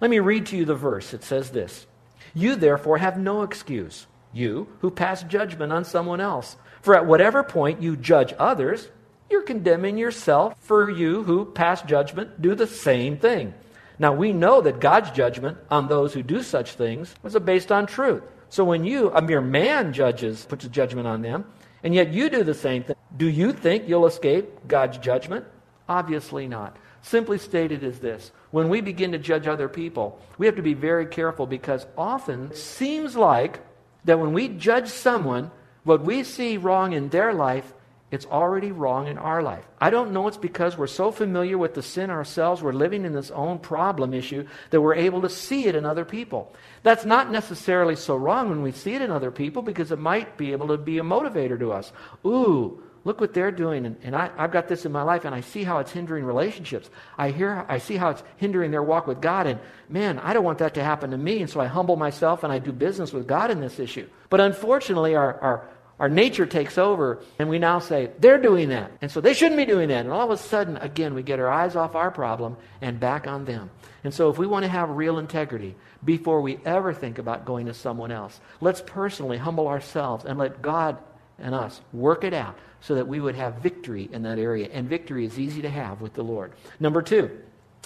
Let 0.00 0.10
me 0.10 0.20
read 0.20 0.46
to 0.46 0.56
you 0.56 0.64
the 0.64 0.74
verse. 0.74 1.12
It 1.12 1.24
says 1.24 1.50
this 1.50 1.86
You 2.34 2.56
therefore 2.56 2.98
have 2.98 3.18
no 3.18 3.42
excuse, 3.42 4.06
you 4.32 4.68
who 4.80 4.90
pass 4.90 5.22
judgment 5.22 5.72
on 5.72 5.84
someone 5.84 6.20
else. 6.20 6.56
For 6.82 6.94
at 6.94 7.06
whatever 7.06 7.42
point 7.42 7.82
you 7.82 7.96
judge 7.96 8.32
others, 8.38 8.88
you're 9.30 9.42
condemning 9.42 9.98
yourself 9.98 10.54
for 10.60 10.90
you 10.90 11.22
who 11.22 11.44
pass 11.44 11.82
judgment 11.82 12.40
do 12.40 12.54
the 12.54 12.66
same 12.66 13.18
thing. 13.18 13.54
Now 13.98 14.12
we 14.12 14.32
know 14.32 14.60
that 14.60 14.80
God's 14.80 15.10
judgment 15.10 15.58
on 15.70 15.88
those 15.88 16.14
who 16.14 16.22
do 16.22 16.42
such 16.42 16.72
things 16.72 17.14
is 17.24 17.34
based 17.36 17.72
on 17.72 17.86
truth. 17.86 18.22
So 18.48 18.64
when 18.64 18.84
you, 18.84 19.10
a 19.10 19.20
mere 19.20 19.40
man, 19.40 19.92
judges, 19.92 20.46
puts 20.46 20.64
a 20.64 20.68
judgment 20.68 21.06
on 21.06 21.22
them, 21.22 21.44
and 21.82 21.94
yet 21.94 22.12
you 22.12 22.30
do 22.30 22.42
the 22.42 22.54
same 22.54 22.82
thing, 22.84 22.96
do 23.16 23.28
you 23.28 23.52
think 23.52 23.88
you'll 23.88 24.06
escape 24.06 24.66
God's 24.66 24.98
judgment? 24.98 25.44
Obviously 25.88 26.46
not. 26.46 26.76
Simply 27.02 27.38
stated 27.38 27.82
is 27.82 27.98
this 27.98 28.32
when 28.50 28.68
we 28.68 28.80
begin 28.80 29.12
to 29.12 29.18
judge 29.18 29.46
other 29.46 29.68
people, 29.68 30.20
we 30.38 30.46
have 30.46 30.56
to 30.56 30.62
be 30.62 30.74
very 30.74 31.06
careful 31.06 31.46
because 31.46 31.86
often 31.96 32.50
it 32.50 32.56
seems 32.56 33.16
like 33.16 33.60
that 34.04 34.18
when 34.18 34.32
we 34.32 34.48
judge 34.48 34.88
someone, 34.88 35.50
what 35.84 36.02
we 36.02 36.24
see 36.24 36.56
wrong 36.56 36.92
in 36.92 37.08
their 37.08 37.32
life 37.32 37.72
it's 38.10 38.26
already 38.26 38.72
wrong 38.72 39.06
in 39.06 39.18
our 39.18 39.42
life. 39.42 39.64
I 39.80 39.90
don't 39.90 40.12
know 40.12 40.28
it's 40.28 40.38
because 40.38 40.78
we're 40.78 40.86
so 40.86 41.10
familiar 41.10 41.58
with 41.58 41.74
the 41.74 41.82
sin 41.82 42.10
ourselves, 42.10 42.62
we're 42.62 42.72
living 42.72 43.04
in 43.04 43.12
this 43.12 43.30
own 43.30 43.58
problem 43.58 44.14
issue, 44.14 44.46
that 44.70 44.80
we're 44.80 44.94
able 44.94 45.22
to 45.22 45.28
see 45.28 45.66
it 45.66 45.74
in 45.74 45.84
other 45.84 46.06
people. 46.06 46.54
That's 46.82 47.04
not 47.04 47.30
necessarily 47.30 47.96
so 47.96 48.16
wrong 48.16 48.48
when 48.48 48.62
we 48.62 48.72
see 48.72 48.94
it 48.94 49.02
in 49.02 49.10
other 49.10 49.30
people 49.30 49.60
because 49.60 49.92
it 49.92 49.98
might 49.98 50.38
be 50.38 50.52
able 50.52 50.68
to 50.68 50.78
be 50.78 50.98
a 50.98 51.02
motivator 51.02 51.58
to 51.58 51.72
us. 51.72 51.92
Ooh, 52.24 52.82
look 53.04 53.20
what 53.20 53.34
they're 53.34 53.52
doing. 53.52 53.84
And, 53.84 53.96
and 54.02 54.16
I, 54.16 54.30
have 54.36 54.52
got 54.52 54.68
this 54.68 54.86
in 54.86 54.92
my 54.92 55.02
life, 55.02 55.24
and 55.26 55.34
I 55.34 55.42
see 55.42 55.64
how 55.64 55.78
it's 55.78 55.92
hindering 55.92 56.24
relationships. 56.24 56.88
I, 57.16 57.30
hear, 57.30 57.66
I 57.68 57.78
see 57.78 57.96
how 57.96 58.10
it's 58.10 58.22
hindering 58.36 58.70
their 58.70 58.82
walk 58.82 59.06
with 59.06 59.20
God. 59.20 59.46
And 59.46 59.60
man, 59.88 60.18
I 60.18 60.32
don't 60.32 60.44
want 60.44 60.58
that 60.58 60.74
to 60.74 60.84
happen 60.84 61.10
to 61.10 61.18
me. 61.18 61.40
And 61.40 61.50
so 61.50 61.60
I 61.60 61.66
humble 61.66 61.96
myself 61.96 62.42
and 62.42 62.52
I 62.52 62.58
do 62.58 62.72
business 62.72 63.12
with 63.12 63.26
God 63.26 63.50
in 63.50 63.60
this 63.60 63.78
issue. 63.78 64.08
But 64.30 64.40
unfortunately, 64.40 65.14
our, 65.14 65.38
our 65.40 65.68
our 65.98 66.08
nature 66.08 66.46
takes 66.46 66.78
over, 66.78 67.20
and 67.38 67.48
we 67.48 67.58
now 67.58 67.80
say, 67.80 68.10
they're 68.20 68.40
doing 68.40 68.68
that. 68.68 68.92
And 69.02 69.10
so 69.10 69.20
they 69.20 69.34
shouldn't 69.34 69.56
be 69.56 69.64
doing 69.64 69.88
that. 69.88 70.04
And 70.04 70.12
all 70.12 70.30
of 70.30 70.30
a 70.30 70.42
sudden, 70.42 70.76
again, 70.76 71.14
we 71.14 71.22
get 71.22 71.40
our 71.40 71.48
eyes 71.48 71.74
off 71.74 71.96
our 71.96 72.10
problem 72.10 72.56
and 72.80 73.00
back 73.00 73.26
on 73.26 73.44
them. 73.44 73.70
And 74.04 74.14
so, 74.14 74.30
if 74.30 74.38
we 74.38 74.46
want 74.46 74.64
to 74.64 74.70
have 74.70 74.90
real 74.90 75.18
integrity 75.18 75.74
before 76.04 76.40
we 76.40 76.60
ever 76.64 76.94
think 76.94 77.18
about 77.18 77.44
going 77.44 77.66
to 77.66 77.74
someone 77.74 78.12
else, 78.12 78.40
let's 78.60 78.80
personally 78.80 79.38
humble 79.38 79.66
ourselves 79.66 80.24
and 80.24 80.38
let 80.38 80.62
God 80.62 80.98
and 81.38 81.54
us 81.54 81.80
work 81.92 82.22
it 82.22 82.32
out 82.32 82.56
so 82.80 82.94
that 82.94 83.08
we 83.08 83.18
would 83.18 83.34
have 83.34 83.54
victory 83.56 84.08
in 84.12 84.22
that 84.22 84.38
area. 84.38 84.68
And 84.72 84.88
victory 84.88 85.24
is 85.24 85.38
easy 85.38 85.62
to 85.62 85.70
have 85.70 86.00
with 86.00 86.14
the 86.14 86.22
Lord. 86.22 86.52
Number 86.78 87.02
two, 87.02 87.30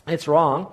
it's 0.07 0.29
wrong 0.29 0.71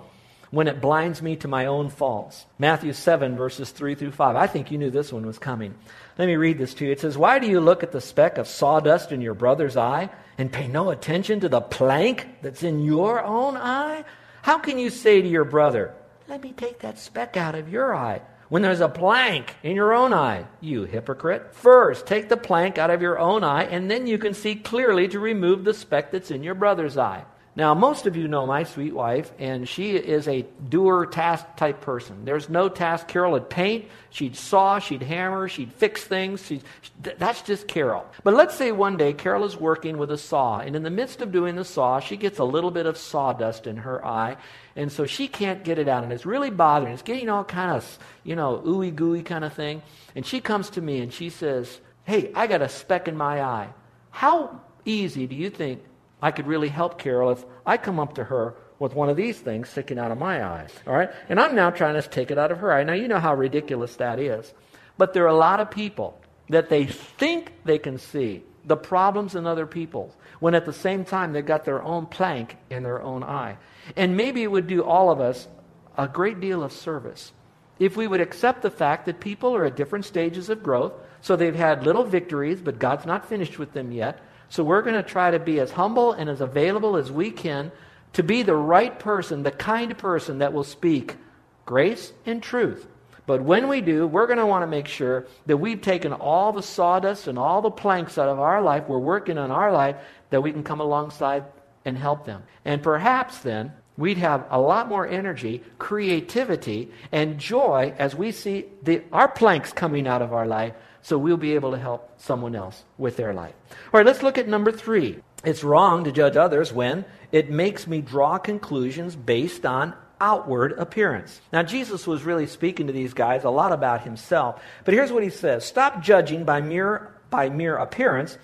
when 0.50 0.66
it 0.66 0.80
blinds 0.80 1.22
me 1.22 1.36
to 1.36 1.48
my 1.48 1.66
own 1.66 1.88
faults. 1.88 2.44
Matthew 2.58 2.92
7, 2.92 3.36
verses 3.36 3.70
3 3.70 3.94
through 3.94 4.12
5. 4.12 4.36
I 4.36 4.46
think 4.46 4.70
you 4.70 4.78
knew 4.78 4.90
this 4.90 5.12
one 5.12 5.24
was 5.24 5.38
coming. 5.38 5.74
Let 6.20 6.26
me 6.26 6.36
read 6.36 6.58
this 6.58 6.74
to 6.74 6.84
you. 6.84 6.92
It 6.92 7.00
says, 7.00 7.16
Why 7.16 7.38
do 7.38 7.46
you 7.46 7.60
look 7.60 7.82
at 7.82 7.92
the 7.92 8.00
speck 8.02 8.36
of 8.36 8.46
sawdust 8.46 9.10
in 9.10 9.22
your 9.22 9.32
brother's 9.32 9.78
eye 9.78 10.10
and 10.36 10.52
pay 10.52 10.68
no 10.68 10.90
attention 10.90 11.40
to 11.40 11.48
the 11.48 11.62
plank 11.62 12.28
that's 12.42 12.62
in 12.62 12.84
your 12.84 13.24
own 13.24 13.56
eye? 13.56 14.04
How 14.42 14.58
can 14.58 14.78
you 14.78 14.90
say 14.90 15.22
to 15.22 15.26
your 15.26 15.46
brother, 15.46 15.94
Let 16.28 16.42
me 16.42 16.52
take 16.52 16.80
that 16.80 16.98
speck 16.98 17.38
out 17.38 17.54
of 17.54 17.70
your 17.70 17.94
eye? 17.94 18.20
When 18.50 18.60
there's 18.60 18.82
a 18.82 18.88
plank 18.90 19.56
in 19.62 19.74
your 19.74 19.94
own 19.94 20.12
eye, 20.12 20.44
you 20.60 20.84
hypocrite. 20.84 21.54
First, 21.54 22.06
take 22.06 22.28
the 22.28 22.36
plank 22.36 22.76
out 22.76 22.90
of 22.90 23.00
your 23.00 23.18
own 23.18 23.42
eye, 23.42 23.64
and 23.64 23.90
then 23.90 24.06
you 24.06 24.18
can 24.18 24.34
see 24.34 24.56
clearly 24.56 25.08
to 25.08 25.20
remove 25.20 25.64
the 25.64 25.72
speck 25.72 26.10
that's 26.10 26.30
in 26.30 26.42
your 26.42 26.54
brother's 26.54 26.98
eye. 26.98 27.24
Now, 27.56 27.74
most 27.74 28.06
of 28.06 28.16
you 28.16 28.28
know 28.28 28.46
my 28.46 28.62
sweet 28.62 28.94
wife, 28.94 29.32
and 29.38 29.68
she 29.68 29.96
is 29.96 30.28
a 30.28 30.46
doer 30.68 31.04
task 31.04 31.44
type 31.56 31.80
person. 31.80 32.24
There's 32.24 32.48
no 32.48 32.68
task. 32.68 33.08
Carol 33.08 33.32
would 33.32 33.50
paint, 33.50 33.86
she'd 34.10 34.36
saw, 34.36 34.78
she'd 34.78 35.02
hammer, 35.02 35.48
she'd 35.48 35.72
fix 35.72 36.04
things. 36.04 36.46
She'd, 36.46 36.62
that's 37.02 37.42
just 37.42 37.66
Carol. 37.66 38.06
But 38.22 38.34
let's 38.34 38.54
say 38.54 38.70
one 38.70 38.96
day 38.96 39.12
Carol 39.12 39.44
is 39.44 39.56
working 39.56 39.98
with 39.98 40.12
a 40.12 40.18
saw, 40.18 40.60
and 40.60 40.76
in 40.76 40.84
the 40.84 40.90
midst 40.90 41.22
of 41.22 41.32
doing 41.32 41.56
the 41.56 41.64
saw, 41.64 41.98
she 41.98 42.16
gets 42.16 42.38
a 42.38 42.44
little 42.44 42.70
bit 42.70 42.86
of 42.86 42.96
sawdust 42.96 43.66
in 43.66 43.78
her 43.78 44.04
eye, 44.06 44.36
and 44.76 44.92
so 44.92 45.04
she 45.04 45.26
can't 45.26 45.64
get 45.64 45.78
it 45.78 45.88
out, 45.88 46.04
and 46.04 46.12
it's 46.12 46.24
really 46.24 46.50
bothering. 46.50 46.92
It's 46.92 47.02
getting 47.02 47.28
all 47.28 47.44
kind 47.44 47.72
of, 47.72 47.98
you 48.22 48.36
know, 48.36 48.62
ooey 48.64 48.94
gooey 48.94 49.22
kind 49.22 49.44
of 49.44 49.52
thing. 49.52 49.82
And 50.14 50.24
she 50.24 50.40
comes 50.40 50.70
to 50.70 50.80
me 50.80 51.00
and 51.00 51.12
she 51.12 51.30
says, 51.30 51.80
Hey, 52.04 52.30
I 52.34 52.46
got 52.46 52.62
a 52.62 52.68
speck 52.68 53.08
in 53.08 53.16
my 53.16 53.42
eye. 53.42 53.68
How 54.10 54.60
easy 54.84 55.26
do 55.26 55.34
you 55.34 55.50
think 55.50 55.82
I 56.22 56.30
could 56.30 56.46
really 56.46 56.68
help 56.68 56.98
Carol 56.98 57.30
if 57.30 57.44
I 57.64 57.76
come 57.76 57.98
up 57.98 58.14
to 58.14 58.24
her 58.24 58.54
with 58.78 58.94
one 58.94 59.08
of 59.08 59.16
these 59.16 59.38
things 59.38 59.68
sticking 59.68 59.98
out 59.98 60.10
of 60.10 60.18
my 60.18 60.42
eye. 60.42 60.66
All 60.86 60.94
right? 60.94 61.10
And 61.28 61.38
I'm 61.38 61.54
now 61.54 61.70
trying 61.70 62.00
to 62.00 62.08
take 62.08 62.30
it 62.30 62.38
out 62.38 62.50
of 62.50 62.58
her 62.58 62.72
eye. 62.72 62.82
Now, 62.82 62.94
you 62.94 63.08
know 63.08 63.20
how 63.20 63.34
ridiculous 63.34 63.96
that 63.96 64.18
is. 64.18 64.52
But 64.98 65.12
there 65.12 65.24
are 65.24 65.28
a 65.28 65.34
lot 65.34 65.60
of 65.60 65.70
people 65.70 66.20
that 66.48 66.68
they 66.68 66.86
think 66.86 67.52
they 67.64 67.78
can 67.78 67.98
see 67.98 68.42
the 68.64 68.76
problems 68.76 69.34
in 69.34 69.46
other 69.46 69.66
people 69.66 70.14
when 70.40 70.54
at 70.54 70.66
the 70.66 70.72
same 70.72 71.04
time 71.04 71.32
they've 71.32 71.44
got 71.46 71.64
their 71.64 71.82
own 71.82 72.06
plank 72.06 72.56
in 72.68 72.82
their 72.82 73.00
own 73.00 73.22
eye. 73.22 73.56
And 73.96 74.16
maybe 74.16 74.42
it 74.42 74.50
would 74.50 74.66
do 74.66 74.82
all 74.82 75.10
of 75.10 75.20
us 75.20 75.48
a 75.96 76.08
great 76.08 76.40
deal 76.40 76.62
of 76.62 76.72
service 76.72 77.32
if 77.80 77.96
we 77.96 78.06
would 78.06 78.20
accept 78.20 78.62
the 78.62 78.70
fact 78.70 79.06
that 79.06 79.20
people 79.20 79.56
are 79.56 79.64
at 79.64 79.74
different 79.74 80.04
stages 80.04 80.50
of 80.50 80.62
growth, 80.62 80.92
so 81.22 81.34
they've 81.34 81.54
had 81.54 81.84
little 81.84 82.04
victories, 82.04 82.60
but 82.60 82.78
God's 82.78 83.06
not 83.06 83.26
finished 83.26 83.58
with 83.58 83.72
them 83.72 83.90
yet. 83.90 84.20
So 84.50 84.64
we're 84.64 84.82
going 84.82 84.96
to 84.96 85.02
try 85.02 85.30
to 85.30 85.38
be 85.38 85.60
as 85.60 85.70
humble 85.70 86.12
and 86.12 86.28
as 86.28 86.40
available 86.40 86.96
as 86.96 87.10
we 87.10 87.30
can 87.30 87.72
to 88.14 88.22
be 88.22 88.42
the 88.42 88.54
right 88.54 88.98
person, 88.98 89.44
the 89.44 89.52
kind 89.52 89.96
person 89.96 90.38
that 90.38 90.52
will 90.52 90.64
speak 90.64 91.16
grace 91.64 92.12
and 92.26 92.42
truth. 92.42 92.86
But 93.26 93.42
when 93.42 93.68
we 93.68 93.80
do, 93.80 94.08
we're 94.08 94.26
going 94.26 94.40
to 94.40 94.46
want 94.46 94.64
to 94.64 94.66
make 94.66 94.88
sure 94.88 95.28
that 95.46 95.58
we've 95.58 95.80
taken 95.80 96.12
all 96.12 96.52
the 96.52 96.64
sawdust 96.64 97.28
and 97.28 97.38
all 97.38 97.62
the 97.62 97.70
planks 97.70 98.18
out 98.18 98.28
of 98.28 98.40
our 98.40 98.60
life, 98.60 98.88
we're 98.88 98.98
working 98.98 99.38
on 99.38 99.52
our 99.52 99.72
life, 99.72 99.94
that 100.30 100.42
we 100.42 100.50
can 100.50 100.64
come 100.64 100.80
alongside 100.80 101.44
and 101.84 101.96
help 101.96 102.26
them. 102.26 102.42
And 102.64 102.82
perhaps 102.82 103.38
then, 103.38 103.72
we'd 103.96 104.18
have 104.18 104.46
a 104.50 104.60
lot 104.60 104.88
more 104.88 105.06
energy, 105.06 105.62
creativity, 105.78 106.90
and 107.12 107.38
joy 107.38 107.94
as 107.98 108.16
we 108.16 108.32
see 108.32 108.64
the, 108.82 109.02
our 109.12 109.28
planks 109.28 109.72
coming 109.72 110.08
out 110.08 110.22
of 110.22 110.32
our 110.32 110.46
life 110.46 110.74
so 111.02 111.18
we'll 111.18 111.36
be 111.36 111.54
able 111.54 111.70
to 111.72 111.78
help 111.78 112.20
someone 112.20 112.54
else 112.54 112.84
with 112.98 113.16
their 113.16 113.32
life. 113.32 113.54
All 113.70 113.98
right, 113.98 114.06
let's 114.06 114.22
look 114.22 114.38
at 114.38 114.48
number 114.48 114.72
three. 114.72 115.18
It's 115.44 115.64
wrong 115.64 116.04
to 116.04 116.12
judge 116.12 116.36
others 116.36 116.72
when 116.72 117.04
it 117.32 117.50
makes 117.50 117.86
me 117.86 118.00
draw 118.00 118.38
conclusions 118.38 119.16
based 119.16 119.64
on 119.64 119.94
outward 120.20 120.72
appearance. 120.72 121.40
Now, 121.52 121.62
Jesus 121.62 122.06
was 122.06 122.24
really 122.24 122.46
speaking 122.46 122.86
to 122.88 122.92
these 122.92 123.14
guys 123.14 123.44
a 123.44 123.50
lot 123.50 123.72
about 123.72 124.02
himself, 124.02 124.62
but 124.84 124.94
here's 124.94 125.12
what 125.12 125.22
he 125.22 125.30
says 125.30 125.64
Stop 125.64 126.02
judging 126.02 126.44
by 126.44 126.60
mere, 126.60 127.14
by 127.30 127.48
mere 127.48 127.76
appearance 127.76 128.36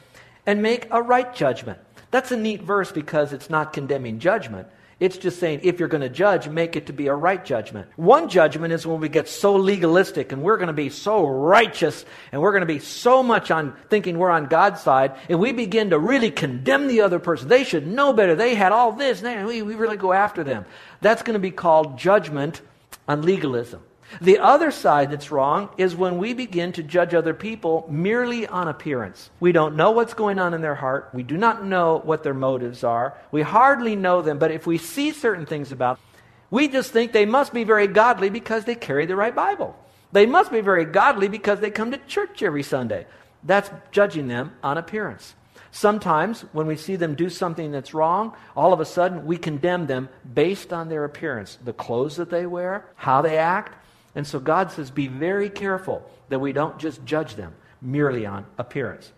and 0.47 0.63
make 0.63 0.87
a 0.91 1.03
right 1.03 1.35
judgment. 1.35 1.79
That's 2.11 2.31
a 2.31 2.37
neat 2.37 2.63
verse 2.63 2.93
because 2.93 3.33
it's 3.33 3.51
not 3.51 3.73
condemning 3.73 4.21
judgment. 4.21 4.69
It's 4.99 5.19
just 5.19 5.39
saying 5.39 5.61
if 5.63 5.79
you're 5.79 5.91
going 5.91 6.01
to 6.01 6.09
judge, 6.09 6.49
make 6.49 6.75
it 6.75 6.87
to 6.87 6.95
be 6.95 7.09
a 7.09 7.15
right 7.15 7.45
judgment. 7.45 7.87
One 7.97 8.31
judgment 8.31 8.73
is 8.73 8.87
when 8.87 8.99
we 8.99 9.11
get 9.11 9.29
so 9.29 9.57
legalistic 9.57 10.33
and 10.33 10.43
we're 10.43 10.57
going 10.57 10.69
to 10.69 10.73
be 10.73 10.89
so 10.89 11.27
righteous 11.27 12.07
and 12.33 12.41
we're 12.41 12.53
going 12.53 12.63
to 12.63 12.67
be 12.67 12.79
so 12.79 13.23
much 13.23 13.51
on 13.51 13.77
thinking 13.91 14.17
we're 14.17 14.31
on 14.31 14.47
God's 14.47 14.81
side 14.81 15.15
and 15.29 15.39
we 15.39 15.53
begin 15.53 15.91
to 15.91 15.99
really 15.99 16.31
condemn 16.31 16.89
the 16.89 17.03
other 17.03 17.19
person. 17.19 17.49
They 17.49 17.65
should 17.65 17.87
know 17.87 18.15
better. 18.15 18.35
They 18.35 18.55
had 18.55 18.73
all 18.73 18.93
this. 18.93 19.23
And 19.23 19.47
we, 19.47 19.61
we 19.61 19.75
really 19.75 19.99
go 19.99 20.15
after 20.15 20.43
them. 20.43 20.65
That's 21.03 21.23
going 21.23 21.35
to 21.35 21.41
be 21.41 21.51
called 21.51 21.99
judgment 21.99 22.63
on 23.07 23.21
legalism. 23.21 23.83
The 24.21 24.39
other 24.39 24.71
side 24.71 25.11
that's 25.11 25.31
wrong 25.31 25.69
is 25.77 25.97
when 25.97 26.19
we 26.19 26.33
begin 26.33 26.73
to 26.73 26.83
judge 26.83 27.15
other 27.15 27.35
people 27.35 27.87
merely 27.91 28.47
on 28.47 28.69
appearance. 28.69 29.31
We 29.41 29.53
don't 29.53 29.77
know 29.77 29.91
what's 29.91 30.15
going 30.15 30.39
on 30.39 30.55
in 30.55 30.61
their 30.61 30.75
heart. 30.75 31.11
We 31.13 31.23
do 31.23 31.37
not 31.37 31.65
know 31.65 32.01
what 32.05 32.23
their 32.23 32.35
motives 32.35 32.85
are. 32.85 33.15
We 33.33 33.43
hardly 33.43 33.97
know 33.97 34.23
them, 34.23 34.39
but 34.39 34.53
if 34.53 34.67
we 34.67 34.79
see 34.79 35.13
certain 35.13 35.47
things 35.47 35.73
about 35.73 35.97
them, 35.97 36.05
we 36.51 36.69
just 36.69 36.93
think 36.93 37.13
they 37.13 37.27
must 37.27 37.53
be 37.53 37.65
very 37.65 37.89
godly 37.89 38.31
because 38.31 38.65
they 38.65 38.77
carry 38.77 39.07
the 39.07 39.17
right 39.17 39.35
Bible. 39.35 39.77
They 40.13 40.27
must 40.27 40.53
be 40.53 40.61
very 40.61 40.85
godly 40.85 41.29
because 41.29 41.61
they 41.61 41.71
come 41.71 41.91
to 41.91 41.99
church 41.99 42.43
every 42.43 42.63
Sunday. 42.63 43.07
That's 43.43 43.71
judging 43.91 44.29
them 44.29 44.53
on 44.63 44.79
appearance. 44.79 45.35
Sometimes, 45.73 46.43
when 46.53 46.67
we 46.67 46.77
see 46.77 46.97
them 46.97 47.15
do 47.15 47.29
something 47.29 47.71
that's 47.71 47.93
wrong, 47.93 48.35
all 48.57 48.73
of 48.73 48.81
a 48.81 48.85
sudden 48.85 49.27
we 49.27 49.37
condemn 49.37 49.87
them 49.87 50.09
based 50.33 50.73
on 50.73 50.89
their 50.89 51.05
appearance, 51.05 51.59
the 51.65 51.73
clothes 51.73 52.17
that 52.17 52.31
they 52.31 52.47
wear, 52.47 52.87
how 52.95 53.21
they 53.21 53.37
act. 53.37 53.77
And 54.17 54.27
so 54.27 54.41
God 54.41 54.73
says, 54.73 54.91
be 54.91 55.07
very 55.07 55.51
careful 55.51 56.03
that 56.31 56.41
we 56.41 56.53
don't 56.53 56.79
just 56.79 57.05
judge 57.05 57.37
them 57.37 57.55
merely 57.81 58.27
on 58.27 58.47
appearance. 58.59 59.13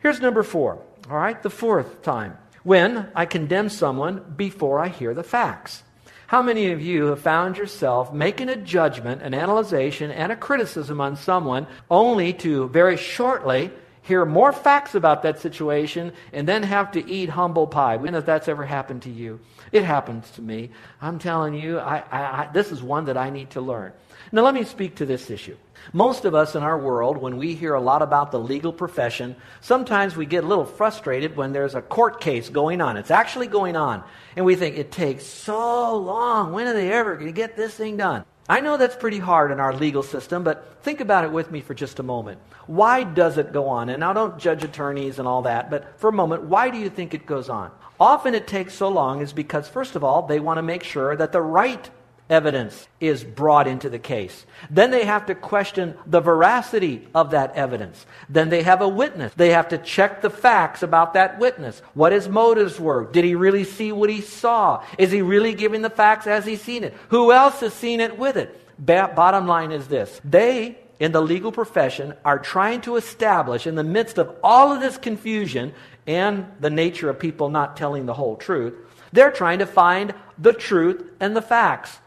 Here's 0.00 0.20
number 0.20 0.44
four, 0.44 0.80
all 1.10 1.16
right, 1.16 1.42
the 1.42 1.50
fourth 1.50 2.02
time. 2.02 2.38
When 2.62 3.08
I 3.16 3.26
condemn 3.26 3.70
someone 3.70 4.34
before 4.36 4.78
I 4.78 4.88
hear 4.88 5.14
the 5.14 5.24
facts. 5.24 5.82
How 6.26 6.42
many 6.42 6.70
of 6.70 6.80
you 6.80 7.06
have 7.06 7.20
found 7.20 7.56
yourself 7.58 8.12
making 8.12 8.48
a 8.48 8.56
judgment, 8.56 9.22
an 9.22 9.34
analysis, 9.34 10.00
and 10.00 10.32
a 10.32 10.36
criticism 10.36 11.00
on 11.00 11.16
someone 11.16 11.66
only 11.90 12.32
to 12.34 12.68
very 12.68 12.96
shortly 12.96 13.70
hear 14.02 14.24
more 14.24 14.52
facts 14.52 14.94
about 14.94 15.22
that 15.22 15.40
situation, 15.40 16.12
and 16.32 16.46
then 16.46 16.62
have 16.62 16.92
to 16.92 17.10
eat 17.10 17.30
humble 17.30 17.66
pie. 17.66 17.96
We 17.96 18.10
know 18.10 18.18
if 18.18 18.26
that's 18.26 18.48
ever 18.48 18.64
happened 18.64 19.02
to 19.02 19.10
you. 19.10 19.40
It 19.70 19.84
happens 19.84 20.30
to 20.32 20.42
me. 20.42 20.70
I'm 21.00 21.18
telling 21.18 21.54
you, 21.54 21.78
I, 21.78 22.02
I, 22.10 22.20
I, 22.20 22.50
this 22.52 22.72
is 22.72 22.82
one 22.82 23.06
that 23.06 23.16
I 23.16 23.30
need 23.30 23.50
to 23.50 23.60
learn. 23.60 23.92
Now, 24.30 24.42
let 24.42 24.54
me 24.54 24.64
speak 24.64 24.96
to 24.96 25.06
this 25.06 25.30
issue. 25.30 25.56
Most 25.92 26.24
of 26.24 26.34
us 26.34 26.54
in 26.54 26.62
our 26.62 26.78
world, 26.78 27.16
when 27.16 27.36
we 27.36 27.54
hear 27.54 27.74
a 27.74 27.80
lot 27.80 28.02
about 28.02 28.30
the 28.30 28.38
legal 28.38 28.72
profession, 28.72 29.36
sometimes 29.60 30.16
we 30.16 30.26
get 30.26 30.44
a 30.44 30.46
little 30.46 30.64
frustrated 30.64 31.36
when 31.36 31.52
there's 31.52 31.74
a 31.74 31.82
court 31.82 32.20
case 32.20 32.48
going 32.48 32.80
on. 32.80 32.96
It's 32.96 33.10
actually 33.10 33.48
going 33.48 33.76
on. 33.76 34.04
And 34.36 34.46
we 34.46 34.54
think, 34.54 34.76
it 34.78 34.92
takes 34.92 35.24
so 35.24 35.96
long. 35.96 36.52
When 36.52 36.66
are 36.66 36.72
they 36.72 36.92
ever 36.92 37.14
going 37.14 37.26
to 37.26 37.32
get 37.32 37.56
this 37.56 37.74
thing 37.74 37.96
done? 37.96 38.24
I 38.52 38.60
know 38.60 38.76
that's 38.76 38.94
pretty 38.94 39.18
hard 39.18 39.50
in 39.50 39.60
our 39.60 39.72
legal 39.72 40.02
system, 40.02 40.44
but 40.44 40.76
think 40.82 41.00
about 41.00 41.24
it 41.24 41.32
with 41.32 41.50
me 41.50 41.62
for 41.62 41.72
just 41.72 42.00
a 42.00 42.02
moment. 42.02 42.38
Why 42.66 43.02
does 43.02 43.38
it 43.38 43.50
go 43.50 43.66
on? 43.66 43.88
And 43.88 44.00
now 44.00 44.12
don't 44.12 44.38
judge 44.38 44.62
attorneys 44.62 45.18
and 45.18 45.26
all 45.26 45.40
that, 45.40 45.70
but 45.70 45.98
for 45.98 46.10
a 46.10 46.12
moment, 46.12 46.42
why 46.42 46.68
do 46.68 46.76
you 46.76 46.90
think 46.90 47.14
it 47.14 47.24
goes 47.24 47.48
on? 47.48 47.70
Often 47.98 48.34
it 48.34 48.46
takes 48.46 48.74
so 48.74 48.88
long 48.88 49.22
is 49.22 49.32
because, 49.32 49.68
first 49.68 49.96
of 49.96 50.04
all, 50.04 50.26
they 50.26 50.38
want 50.38 50.58
to 50.58 50.62
make 50.62 50.82
sure 50.82 51.16
that 51.16 51.32
the 51.32 51.40
right 51.40 51.88
evidence 52.30 52.88
is 53.00 53.24
brought 53.24 53.66
into 53.66 53.90
the 53.90 53.98
case. 53.98 54.46
Then 54.70 54.90
they 54.90 55.04
have 55.04 55.26
to 55.26 55.34
question 55.34 55.94
the 56.06 56.20
veracity 56.20 57.08
of 57.14 57.32
that 57.32 57.54
evidence. 57.54 58.06
Then 58.28 58.48
they 58.48 58.62
have 58.62 58.80
a 58.80 58.88
witness. 58.88 59.32
They 59.34 59.50
have 59.50 59.68
to 59.68 59.78
check 59.78 60.22
the 60.22 60.30
facts 60.30 60.82
about 60.82 61.14
that 61.14 61.38
witness. 61.38 61.80
What 61.94 62.12
his 62.12 62.28
motives 62.28 62.80
were. 62.80 63.04
Did 63.04 63.24
he 63.24 63.34
really 63.34 63.64
see 63.64 63.92
what 63.92 64.10
he 64.10 64.20
saw? 64.20 64.84
Is 64.98 65.10
he 65.10 65.22
really 65.22 65.54
giving 65.54 65.82
the 65.82 65.90
facts 65.90 66.26
as 66.26 66.46
he's 66.46 66.62
seen 66.62 66.84
it? 66.84 66.94
Who 67.08 67.32
else 67.32 67.60
has 67.60 67.74
seen 67.74 68.00
it 68.00 68.18
with 68.18 68.36
it? 68.36 68.58
Ba- 68.78 69.12
bottom 69.14 69.46
line 69.46 69.72
is 69.72 69.88
this. 69.88 70.20
They 70.24 70.78
in 71.02 71.10
the 71.10 71.20
legal 71.20 71.50
profession 71.50 72.14
are 72.24 72.38
trying 72.38 72.80
to 72.80 72.94
establish, 72.94 73.66
in 73.66 73.74
the 73.74 73.82
midst 73.82 74.18
of 74.18 74.36
all 74.40 74.72
of 74.72 74.80
this 74.80 74.96
confusion 74.96 75.74
and 76.06 76.46
the 76.60 76.70
nature 76.70 77.10
of 77.10 77.18
people 77.18 77.48
not 77.48 77.76
telling 77.76 78.06
the 78.06 78.14
whole 78.14 78.36
truth, 78.36 78.74
they're 79.12 79.32
trying 79.32 79.58
to 79.58 79.66
find 79.66 80.14
the 80.38 80.52
truth 80.52 81.04
and 81.18 81.34
the 81.34 81.42
facts. 81.42 81.98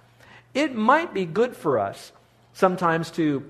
It 0.56 0.74
might 0.74 1.14
be 1.14 1.26
good 1.26 1.56
for 1.56 1.78
us 1.78 2.12
sometimes 2.54 3.12
to 3.12 3.48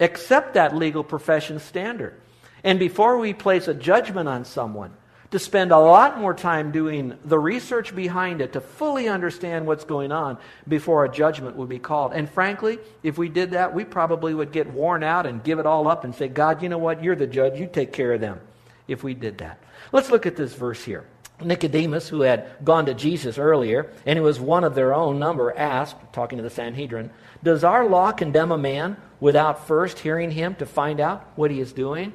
accept 0.00 0.54
that 0.54 0.76
legal 0.76 1.02
profession 1.02 1.60
standard. 1.60 2.20
And 2.62 2.78
before 2.78 3.16
we 3.18 3.32
place 3.32 3.68
a 3.68 3.74
judgment 3.74 4.28
on 4.28 4.44
someone, 4.44 4.92
to 5.30 5.38
spend 5.38 5.72
a 5.72 5.78
lot 5.78 6.18
more 6.18 6.32
time 6.32 6.72
doing 6.72 7.16
the 7.24 7.38
research 7.38 7.94
behind 7.94 8.40
it 8.40 8.54
to 8.54 8.60
fully 8.60 9.08
understand 9.08 9.66
what's 9.66 9.84
going 9.84 10.10
on 10.10 10.38
before 10.66 11.04
a 11.04 11.12
judgment 11.12 11.56
would 11.56 11.68
be 11.68 11.78
called. 11.78 12.12
And 12.14 12.28
frankly, 12.30 12.78
if 13.02 13.18
we 13.18 13.28
did 13.28 13.50
that, 13.50 13.74
we 13.74 13.84
probably 13.84 14.32
would 14.32 14.52
get 14.52 14.72
worn 14.72 15.02
out 15.02 15.26
and 15.26 15.44
give 15.44 15.58
it 15.58 15.66
all 15.66 15.86
up 15.86 16.04
and 16.04 16.14
say, 16.14 16.28
God, 16.28 16.62
you 16.62 16.70
know 16.70 16.78
what? 16.78 17.04
You're 17.04 17.16
the 17.16 17.26
judge. 17.26 17.60
You 17.60 17.66
take 17.66 17.92
care 17.92 18.14
of 18.14 18.22
them 18.22 18.40
if 18.86 19.04
we 19.04 19.12
did 19.12 19.38
that. 19.38 19.62
Let's 19.92 20.10
look 20.10 20.24
at 20.24 20.36
this 20.36 20.54
verse 20.54 20.82
here. 20.82 21.04
Nicodemus, 21.42 22.08
who 22.08 22.22
had 22.22 22.46
gone 22.64 22.86
to 22.86 22.94
Jesus 22.94 23.38
earlier, 23.38 23.92
and 24.04 24.18
who 24.18 24.24
was 24.24 24.40
one 24.40 24.64
of 24.64 24.74
their 24.74 24.92
own 24.92 25.18
number, 25.18 25.56
asked, 25.56 25.96
talking 26.12 26.38
to 26.38 26.42
the 26.42 26.50
Sanhedrin, 26.50 27.10
Does 27.42 27.64
our 27.64 27.86
law 27.86 28.12
condemn 28.12 28.52
a 28.52 28.58
man 28.58 28.96
without 29.20 29.66
first 29.66 29.98
hearing 29.98 30.30
him 30.30 30.54
to 30.56 30.66
find 30.66 31.00
out 31.00 31.24
what 31.36 31.50
he 31.50 31.60
is 31.60 31.72
doing? 31.72 32.12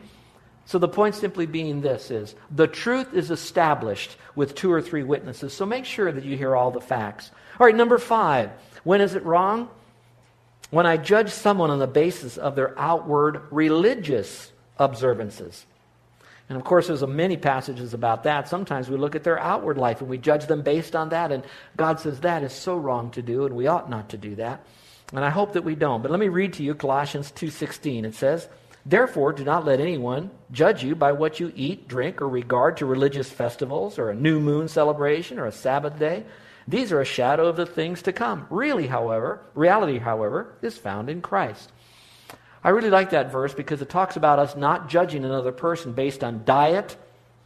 So 0.66 0.80
the 0.80 0.88
point 0.88 1.16
simply 1.16 1.46
being 1.46 1.82
this 1.82 2.10
is 2.10 2.36
the 2.50 2.68
truth 2.68 3.14
is 3.14 3.32
established 3.32 4.16
with 4.36 4.56
two 4.56 4.72
or 4.72 4.82
three 4.82 5.04
witnesses. 5.04 5.54
So 5.54 5.66
make 5.66 5.86
sure 5.86 6.12
that 6.12 6.24
you 6.24 6.38
hear 6.38 6.56
all 6.56 6.72
the 6.72 6.82
facts. 6.82 7.32
All 7.60 7.66
right, 7.66 7.76
number 7.76 7.98
five. 7.98 8.52
When 8.84 9.02
is 9.02 9.16
it 9.16 9.26
wrong? 9.26 9.70
When 10.70 10.86
I 10.86 10.98
judge 10.98 11.32
someone 11.32 11.70
on 11.70 11.80
the 11.80 11.88
basis 11.88 12.38
of 12.38 12.56
their 12.56 12.78
outward 12.80 13.42
religious 13.52 14.52
observances. 14.80 15.66
And 16.50 16.58
of 16.58 16.64
course, 16.64 16.88
there's 16.88 17.06
many 17.06 17.38
passages 17.38 17.94
about 17.94 18.24
that. 18.24 18.50
Sometimes 18.50 18.90
we 18.90 18.98
look 18.98 19.16
at 19.16 19.24
their 19.24 19.40
outward 19.40 19.78
life 19.78 20.02
and 20.02 20.10
we 20.10 20.18
judge 20.18 20.46
them 20.46 20.62
based 20.62 20.96
on 20.96 21.10
that. 21.10 21.32
And 21.32 21.44
God 21.78 22.00
says 22.00 22.20
that 22.20 22.44
is 22.44 22.54
so 22.54 22.76
wrong 22.76 23.12
to 23.12 23.22
do, 23.22 23.46
and 23.46 23.56
we 23.56 23.68
ought 23.68 23.90
not 23.90 24.10
to 24.10 24.18
do 24.18 24.36
that. 24.36 24.66
And 25.14 25.24
I 25.24 25.30
hope 25.30 25.54
that 25.54 25.64
we 25.64 25.76
don't. 25.76 26.02
But 26.02 26.12
let 26.12 26.20
me 26.20 26.28
read 26.28 26.54
to 26.54 26.64
you 26.64 26.76
Colossians 26.76 27.32
2:16. 27.32 28.04
It 28.04 28.16
says, 28.16 28.48
Therefore, 28.86 29.32
do 29.32 29.46
not 29.46 29.64
let 29.64 29.80
anyone 29.80 30.30
judge 30.52 30.84
you 30.84 30.96
by 30.96 31.14
what 31.14 31.40
you 31.40 31.54
eat, 31.56 31.88
drink, 31.88 32.22
or 32.22 32.28
regard 32.28 32.78
to 32.78 32.86
religious 32.86 33.30
festivals, 33.30 33.98
or 33.98 34.10
a 34.10 34.16
new 34.16 34.42
moon 34.42 34.68
celebration, 34.68 35.40
or 35.40 35.46
a 35.46 35.54
Sabbath 35.54 35.98
day. 35.98 36.26
These 36.68 36.92
are 36.92 37.00
a 37.00 37.06
shadow 37.06 37.48
of 37.48 37.56
the 37.56 37.66
things 37.66 38.02
to 38.04 38.14
come. 38.14 38.46
Really, 38.50 38.88
however, 38.88 39.42
reality, 39.56 40.00
however, 40.00 40.54
is 40.62 40.78
found 40.78 41.10
in 41.10 41.22
Christ. 41.22 41.72
I 42.64 42.70
really 42.70 42.90
like 42.90 43.10
that 43.10 43.32
verse 43.32 43.54
because 43.54 43.82
it 43.82 43.90
talks 43.90 44.16
about 44.16 44.40
us 44.40 44.56
not 44.56 44.88
judging 44.88 45.26
another 45.26 45.52
person 45.52 45.94
based 45.94 46.24
on 46.24 46.46
diet 46.46 46.96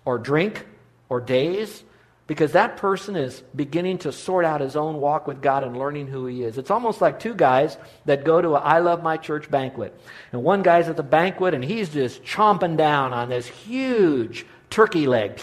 or 0.06 0.20
drink 0.20 0.66
or 1.10 1.20
days 1.20 1.84
because 2.28 2.52
that 2.52 2.76
person 2.78 3.16
is 3.16 3.42
beginning 3.56 3.98
to 4.00 4.12
sort 4.12 4.44
out 4.44 4.60
his 4.60 4.76
own 4.76 5.00
walk 5.00 5.28
with 5.28 5.42
God 5.42 5.64
and 5.64 5.78
learning 5.78 6.08
who 6.08 6.26
he 6.28 6.44
is. 6.44 6.58
It's 6.58 6.70
almost 6.70 7.02
like 7.02 7.20
two 7.20 7.34
guys 7.34 7.78
that 8.06 8.26
go 8.26 8.42
to 8.42 8.50
a 8.50 8.60
I 8.60 8.80
Love 8.80 9.02
My 9.02 9.16
Church 9.16 9.50
banquet. 9.50 9.98
And 10.34 10.44
one 10.44 10.62
guy's 10.62 10.90
at 10.90 10.98
the 10.98 11.04
banquet 11.04 11.54
and 11.54 11.64
he's 11.64 11.90
just 11.90 12.24
chomping 12.24 12.76
down 12.78 13.14
on 13.14 13.30
this 13.30 13.48
huge 13.48 14.46
turkey 14.70 15.08
leg. 15.08 15.40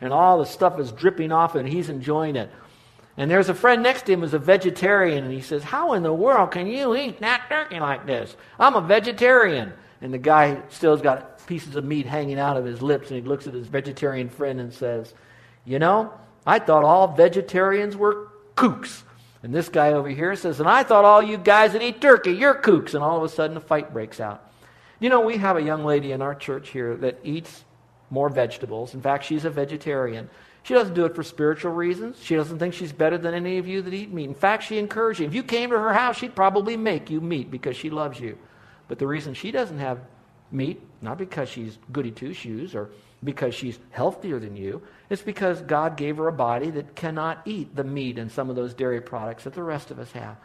And 0.00 0.12
all 0.12 0.38
the 0.38 0.44
stuff 0.44 0.78
is 0.80 0.90
dripping 0.92 1.30
off 1.32 1.54
and 1.54 1.68
he's 1.68 1.88
enjoying 1.88 2.36
it. 2.36 2.50
And 3.16 3.30
there's 3.30 3.48
a 3.48 3.54
friend 3.54 3.82
next 3.82 4.06
to 4.06 4.12
him 4.12 4.20
who's 4.20 4.34
a 4.34 4.38
vegetarian, 4.38 5.24
and 5.24 5.32
he 5.32 5.40
says, 5.40 5.62
How 5.62 5.92
in 5.92 6.02
the 6.02 6.12
world 6.12 6.50
can 6.50 6.66
you 6.66 6.96
eat 6.96 7.20
that 7.20 7.46
turkey 7.48 7.78
like 7.78 8.06
this? 8.06 8.36
I'm 8.58 8.74
a 8.74 8.80
vegetarian. 8.80 9.72
And 10.00 10.12
the 10.12 10.18
guy 10.18 10.60
still's 10.68 11.00
got 11.00 11.46
pieces 11.46 11.76
of 11.76 11.84
meat 11.84 12.06
hanging 12.06 12.38
out 12.38 12.56
of 12.56 12.64
his 12.64 12.82
lips, 12.82 13.10
and 13.10 13.22
he 13.22 13.26
looks 13.26 13.46
at 13.46 13.54
his 13.54 13.68
vegetarian 13.68 14.28
friend 14.28 14.60
and 14.60 14.72
says, 14.72 15.14
You 15.64 15.78
know, 15.78 16.12
I 16.46 16.58
thought 16.58 16.84
all 16.84 17.08
vegetarians 17.08 17.96
were 17.96 18.28
kooks. 18.56 19.02
And 19.42 19.54
this 19.54 19.68
guy 19.68 19.92
over 19.92 20.08
here 20.08 20.34
says, 20.34 20.58
And 20.58 20.68
I 20.68 20.82
thought 20.82 21.04
all 21.04 21.22
you 21.22 21.38
guys 21.38 21.72
that 21.72 21.82
eat 21.82 22.00
turkey, 22.00 22.32
you're 22.32 22.54
kooks. 22.54 22.94
And 22.94 23.04
all 23.04 23.16
of 23.16 23.22
a 23.22 23.28
sudden, 23.28 23.56
a 23.56 23.60
fight 23.60 23.92
breaks 23.92 24.18
out. 24.18 24.50
You 24.98 25.08
know, 25.08 25.20
we 25.20 25.36
have 25.36 25.56
a 25.56 25.62
young 25.62 25.84
lady 25.84 26.12
in 26.12 26.22
our 26.22 26.34
church 26.34 26.70
here 26.70 26.96
that 26.96 27.18
eats 27.22 27.64
more 28.14 28.28
vegetables. 28.28 28.94
In 28.94 29.02
fact, 29.02 29.24
she's 29.24 29.44
a 29.44 29.50
vegetarian. 29.50 30.30
She 30.62 30.72
doesn't 30.72 30.94
do 30.94 31.04
it 31.04 31.14
for 31.14 31.22
spiritual 31.22 31.72
reasons. 31.72 32.22
She 32.22 32.36
doesn't 32.36 32.58
think 32.58 32.72
she's 32.72 32.92
better 32.92 33.18
than 33.18 33.34
any 33.34 33.58
of 33.58 33.66
you 33.66 33.82
that 33.82 33.92
eat 33.92 34.10
meat. 34.10 34.28
In 34.28 34.34
fact, 34.34 34.62
she 34.62 34.78
encourages 34.78 35.20
you. 35.20 35.26
If 35.26 35.34
you 35.34 35.42
came 35.42 35.70
to 35.70 35.78
her 35.78 35.92
house, 35.92 36.16
she'd 36.16 36.34
probably 36.34 36.76
make 36.76 37.10
you 37.10 37.20
meat 37.20 37.50
because 37.50 37.76
she 37.76 37.90
loves 37.90 38.18
you. 38.18 38.38
But 38.88 38.98
the 38.98 39.06
reason 39.06 39.34
she 39.34 39.50
doesn't 39.50 39.78
have 39.78 39.98
meat, 40.50 40.80
not 41.02 41.18
because 41.18 41.48
she's 41.48 41.78
goody 41.92 42.12
two 42.12 42.32
shoes 42.32 42.74
or 42.74 42.90
because 43.22 43.54
she's 43.54 43.78
healthier 43.90 44.38
than 44.38 44.56
you, 44.56 44.80
it's 45.10 45.22
because 45.22 45.60
God 45.60 45.96
gave 45.96 46.16
her 46.16 46.28
a 46.28 46.32
body 46.32 46.70
that 46.70 46.94
cannot 46.94 47.42
eat 47.44 47.74
the 47.74 47.84
meat 47.84 48.18
and 48.18 48.30
some 48.30 48.48
of 48.48 48.56
those 48.56 48.74
dairy 48.74 49.00
products 49.00 49.44
that 49.44 49.54
the 49.54 49.62
rest 49.62 49.90
of 49.90 49.98
us 49.98 50.12
have. 50.12 50.36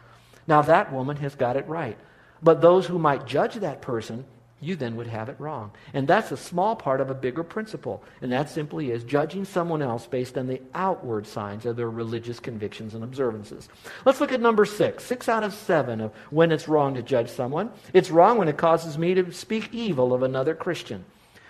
Now, 0.46 0.60
that 0.62 0.92
woman 0.92 1.16
has 1.18 1.34
got 1.34 1.56
it 1.56 1.68
right. 1.68 1.96
But 2.42 2.60
those 2.60 2.86
who 2.86 2.98
might 2.98 3.26
judge 3.26 3.54
that 3.54 3.80
person 3.80 4.24
you 4.60 4.76
then 4.76 4.96
would 4.96 5.06
have 5.06 5.28
it 5.28 5.36
wrong. 5.38 5.70
And 5.94 6.06
that's 6.06 6.32
a 6.32 6.36
small 6.36 6.76
part 6.76 7.00
of 7.00 7.10
a 7.10 7.14
bigger 7.14 7.42
principle. 7.42 8.02
And 8.20 8.30
that 8.32 8.50
simply 8.50 8.90
is 8.90 9.04
judging 9.04 9.44
someone 9.44 9.80
else 9.80 10.06
based 10.06 10.36
on 10.36 10.46
the 10.46 10.60
outward 10.74 11.26
signs 11.26 11.64
of 11.64 11.76
their 11.76 11.88
religious 11.88 12.38
convictions 12.38 12.94
and 12.94 13.02
observances. 13.02 13.68
Let's 14.04 14.20
look 14.20 14.32
at 14.32 14.40
number 14.40 14.64
six. 14.64 15.04
Six 15.04 15.28
out 15.28 15.44
of 15.44 15.54
seven 15.54 16.00
of 16.00 16.12
when 16.30 16.52
it's 16.52 16.68
wrong 16.68 16.94
to 16.94 17.02
judge 17.02 17.30
someone. 17.30 17.70
It's 17.94 18.10
wrong 18.10 18.36
when 18.36 18.48
it 18.48 18.58
causes 18.58 18.98
me 18.98 19.14
to 19.14 19.32
speak 19.32 19.70
evil 19.72 20.12
of 20.12 20.22
another 20.22 20.54
Christian. 20.54 21.04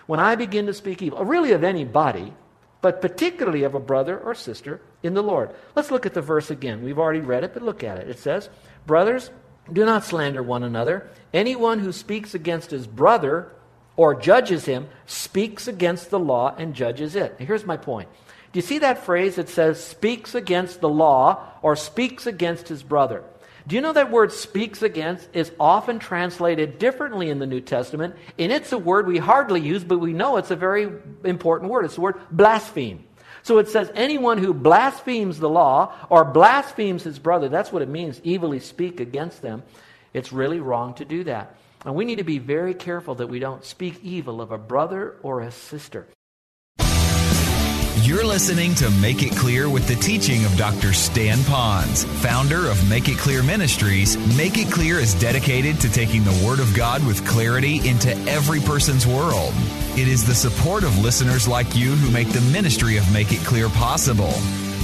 When 0.07 0.20
I 0.20 0.37
begin 0.37 0.66
to 0.66 0.75
speak 0.75 1.03
evil, 1.03 1.25
really 1.25 1.53
of 1.53 1.64
anybody, 1.64 2.33
but 2.81 3.01
particularly 3.01 3.64
of 3.64 3.75
a 3.75 3.81
brother 3.81 4.18
or 4.18 4.35
sister 4.35 4.81
in 5.03 5.14
the 5.14 5.23
Lord. 5.23 5.51
Let's 5.75 5.90
look 5.90 6.07
at 6.07 6.14
the 6.14 6.23
verse 6.23 6.51
again. 6.51 6.83
We've 6.83 6.99
already 6.99 7.20
read 7.20 7.44
it, 7.44 7.55
but 7.55 7.62
look 7.62 7.85
at 7.85 7.99
it. 7.99 8.09
It 8.09 8.18
says, 8.18 8.49
Brothers, 8.87 9.31
do 9.72 9.85
not 9.85 10.04
slander 10.04 10.42
one 10.42 10.62
another. 10.62 11.09
Anyone 11.33 11.78
who 11.78 11.92
speaks 11.92 12.35
against 12.35 12.70
his 12.70 12.87
brother 12.87 13.52
or 13.96 14.14
judges 14.14 14.64
him 14.64 14.88
speaks 15.06 15.68
against 15.68 16.11
the 16.11 16.18
law 16.18 16.54
and 16.56 16.74
judges 16.74 17.14
it. 17.16 17.37
Here's 17.38 17.66
my 17.66 17.76
point. 17.76 18.09
Do 18.52 18.59
you 18.59 18.62
see 18.62 18.78
that 18.80 19.04
phrase 19.04 19.37
that 19.37 19.48
says 19.48 19.83
speaks 19.83 20.35
against 20.35 20.80
the 20.80 20.88
law 20.88 21.44
or 21.62 21.76
speaks 21.76 22.26
against 22.26 22.68
his 22.68 22.83
brother? 22.83 23.22
Do 23.66 23.76
you 23.76 23.83
know 23.83 23.92
that 23.92 24.11
word 24.11 24.33
speaks 24.33 24.83
against 24.83 25.28
is 25.33 25.52
often 25.61 25.98
translated 25.98 26.78
differently 26.78 27.30
in 27.30 27.38
the 27.38 27.46
New 27.46 27.61
Testament? 27.61 28.16
And 28.38 28.50
it's 28.50 28.72
a 28.72 28.78
word 28.78 29.06
we 29.06 29.18
hardly 29.18 29.61
use, 29.61 29.85
but 29.85 29.98
we 29.98 30.12
know 30.12 30.38
it's 30.38 30.50
a 30.50 30.56
very 30.56 30.90
important 31.24 31.70
word. 31.70 31.85
It's 31.85 31.94
the 31.94 32.00
word 32.00 32.16
blaspheme. 32.33 33.04
So 33.42 33.59
it 33.59 33.68
says 33.68 33.90
anyone 33.94 34.38
who 34.38 34.53
blasphemes 34.53 35.38
the 35.38 35.48
law 35.48 35.94
or 36.09 36.24
blasphemes 36.24 37.05
his 37.05 37.18
brother, 37.18 37.48
that's 37.48 37.72
what 37.72 37.83
it 37.83 37.88
means, 37.88 38.20
evilly 38.24 38.61
speak 38.61 39.00
against 39.00 39.42
them. 39.42 39.62
It's 40.12 40.33
really 40.33 40.61
wrong 40.61 40.94
to 40.94 41.05
do 41.05 41.24
that. 41.24 41.57
And 41.85 41.94
we 41.94 42.05
need 42.05 42.18
to 42.18 42.24
be 42.24 42.38
very 42.38 42.74
careful 42.74 43.14
that 43.16 43.29
we 43.29 43.38
don't 43.38 43.64
speak 43.64 44.00
evil 44.03 44.42
of 44.42 44.50
a 44.50 44.59
brother 44.59 45.16
or 45.22 45.40
a 45.40 45.50
sister. 45.50 46.07
You're 48.03 48.26
listening 48.26 48.74
to 48.76 48.90
Make 48.90 49.22
It 49.22 49.37
Clear 49.37 49.68
with 49.68 49.87
the 49.87 49.94
teaching 49.94 50.44
of 50.44 50.57
Dr. 50.57 50.92
Stan 50.92 51.38
Ponz, 51.38 52.05
founder 52.05 52.68
of 52.68 52.88
Make 52.88 53.09
It 53.09 53.18
Clear 53.18 53.42
Ministries. 53.42 54.16
Make 54.37 54.59
It 54.59 54.72
Clear 54.72 54.96
is 54.96 55.14
dedicated 55.14 55.79
to 55.81 55.92
taking 55.92 56.24
the 56.24 56.42
Word 56.44 56.59
of 56.59 56.74
God 56.74 57.07
with 57.07 57.24
clarity 57.24 57.87
into 57.88 58.11
every 58.29 58.59
person's 58.61 59.07
world. 59.07 59.55
It 59.96 60.09
is 60.09 60.24
the 60.24 60.35
support 60.35 60.85
of 60.85 60.98
listeners 60.98 61.48
like 61.48 61.76
you 61.76 61.92
who 61.92 62.11
make 62.11 62.29
the 62.29 62.40
ministry 62.53 62.96
of 62.96 63.12
Make 63.12 63.33
It 63.33 63.40
Clear 63.40 63.68
possible. 63.68 64.33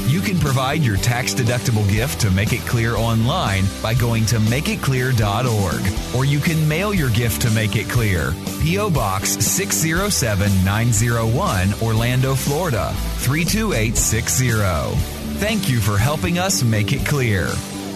You 0.06 0.20
can 0.20 0.38
provide 0.38 0.82
your 0.82 0.96
tax 0.96 1.32
deductible 1.32 1.88
gift 1.88 2.20
to 2.20 2.30
Make 2.30 2.52
It 2.52 2.60
Clear 2.60 2.96
online 2.96 3.64
by 3.82 3.94
going 3.94 4.26
to 4.26 4.36
makeitclear.org, 4.38 6.14
or 6.14 6.24
you 6.24 6.40
can 6.40 6.68
mail 6.68 6.92
your 6.92 7.10
gift 7.10 7.42
to 7.42 7.50
Make 7.50 7.76
It 7.76 7.88
Clear, 7.88 8.34
P.O. 8.62 8.90
Box 8.90 9.30
607901, 9.30 11.74
Orlando, 11.82 12.34
Florida 12.34 12.92
32860. 13.18 15.16
Thank 15.38 15.68
you 15.68 15.80
for 15.80 15.98
helping 15.98 16.38
us 16.38 16.62
make 16.62 16.92
it 16.92 17.04
clear. 17.06 17.48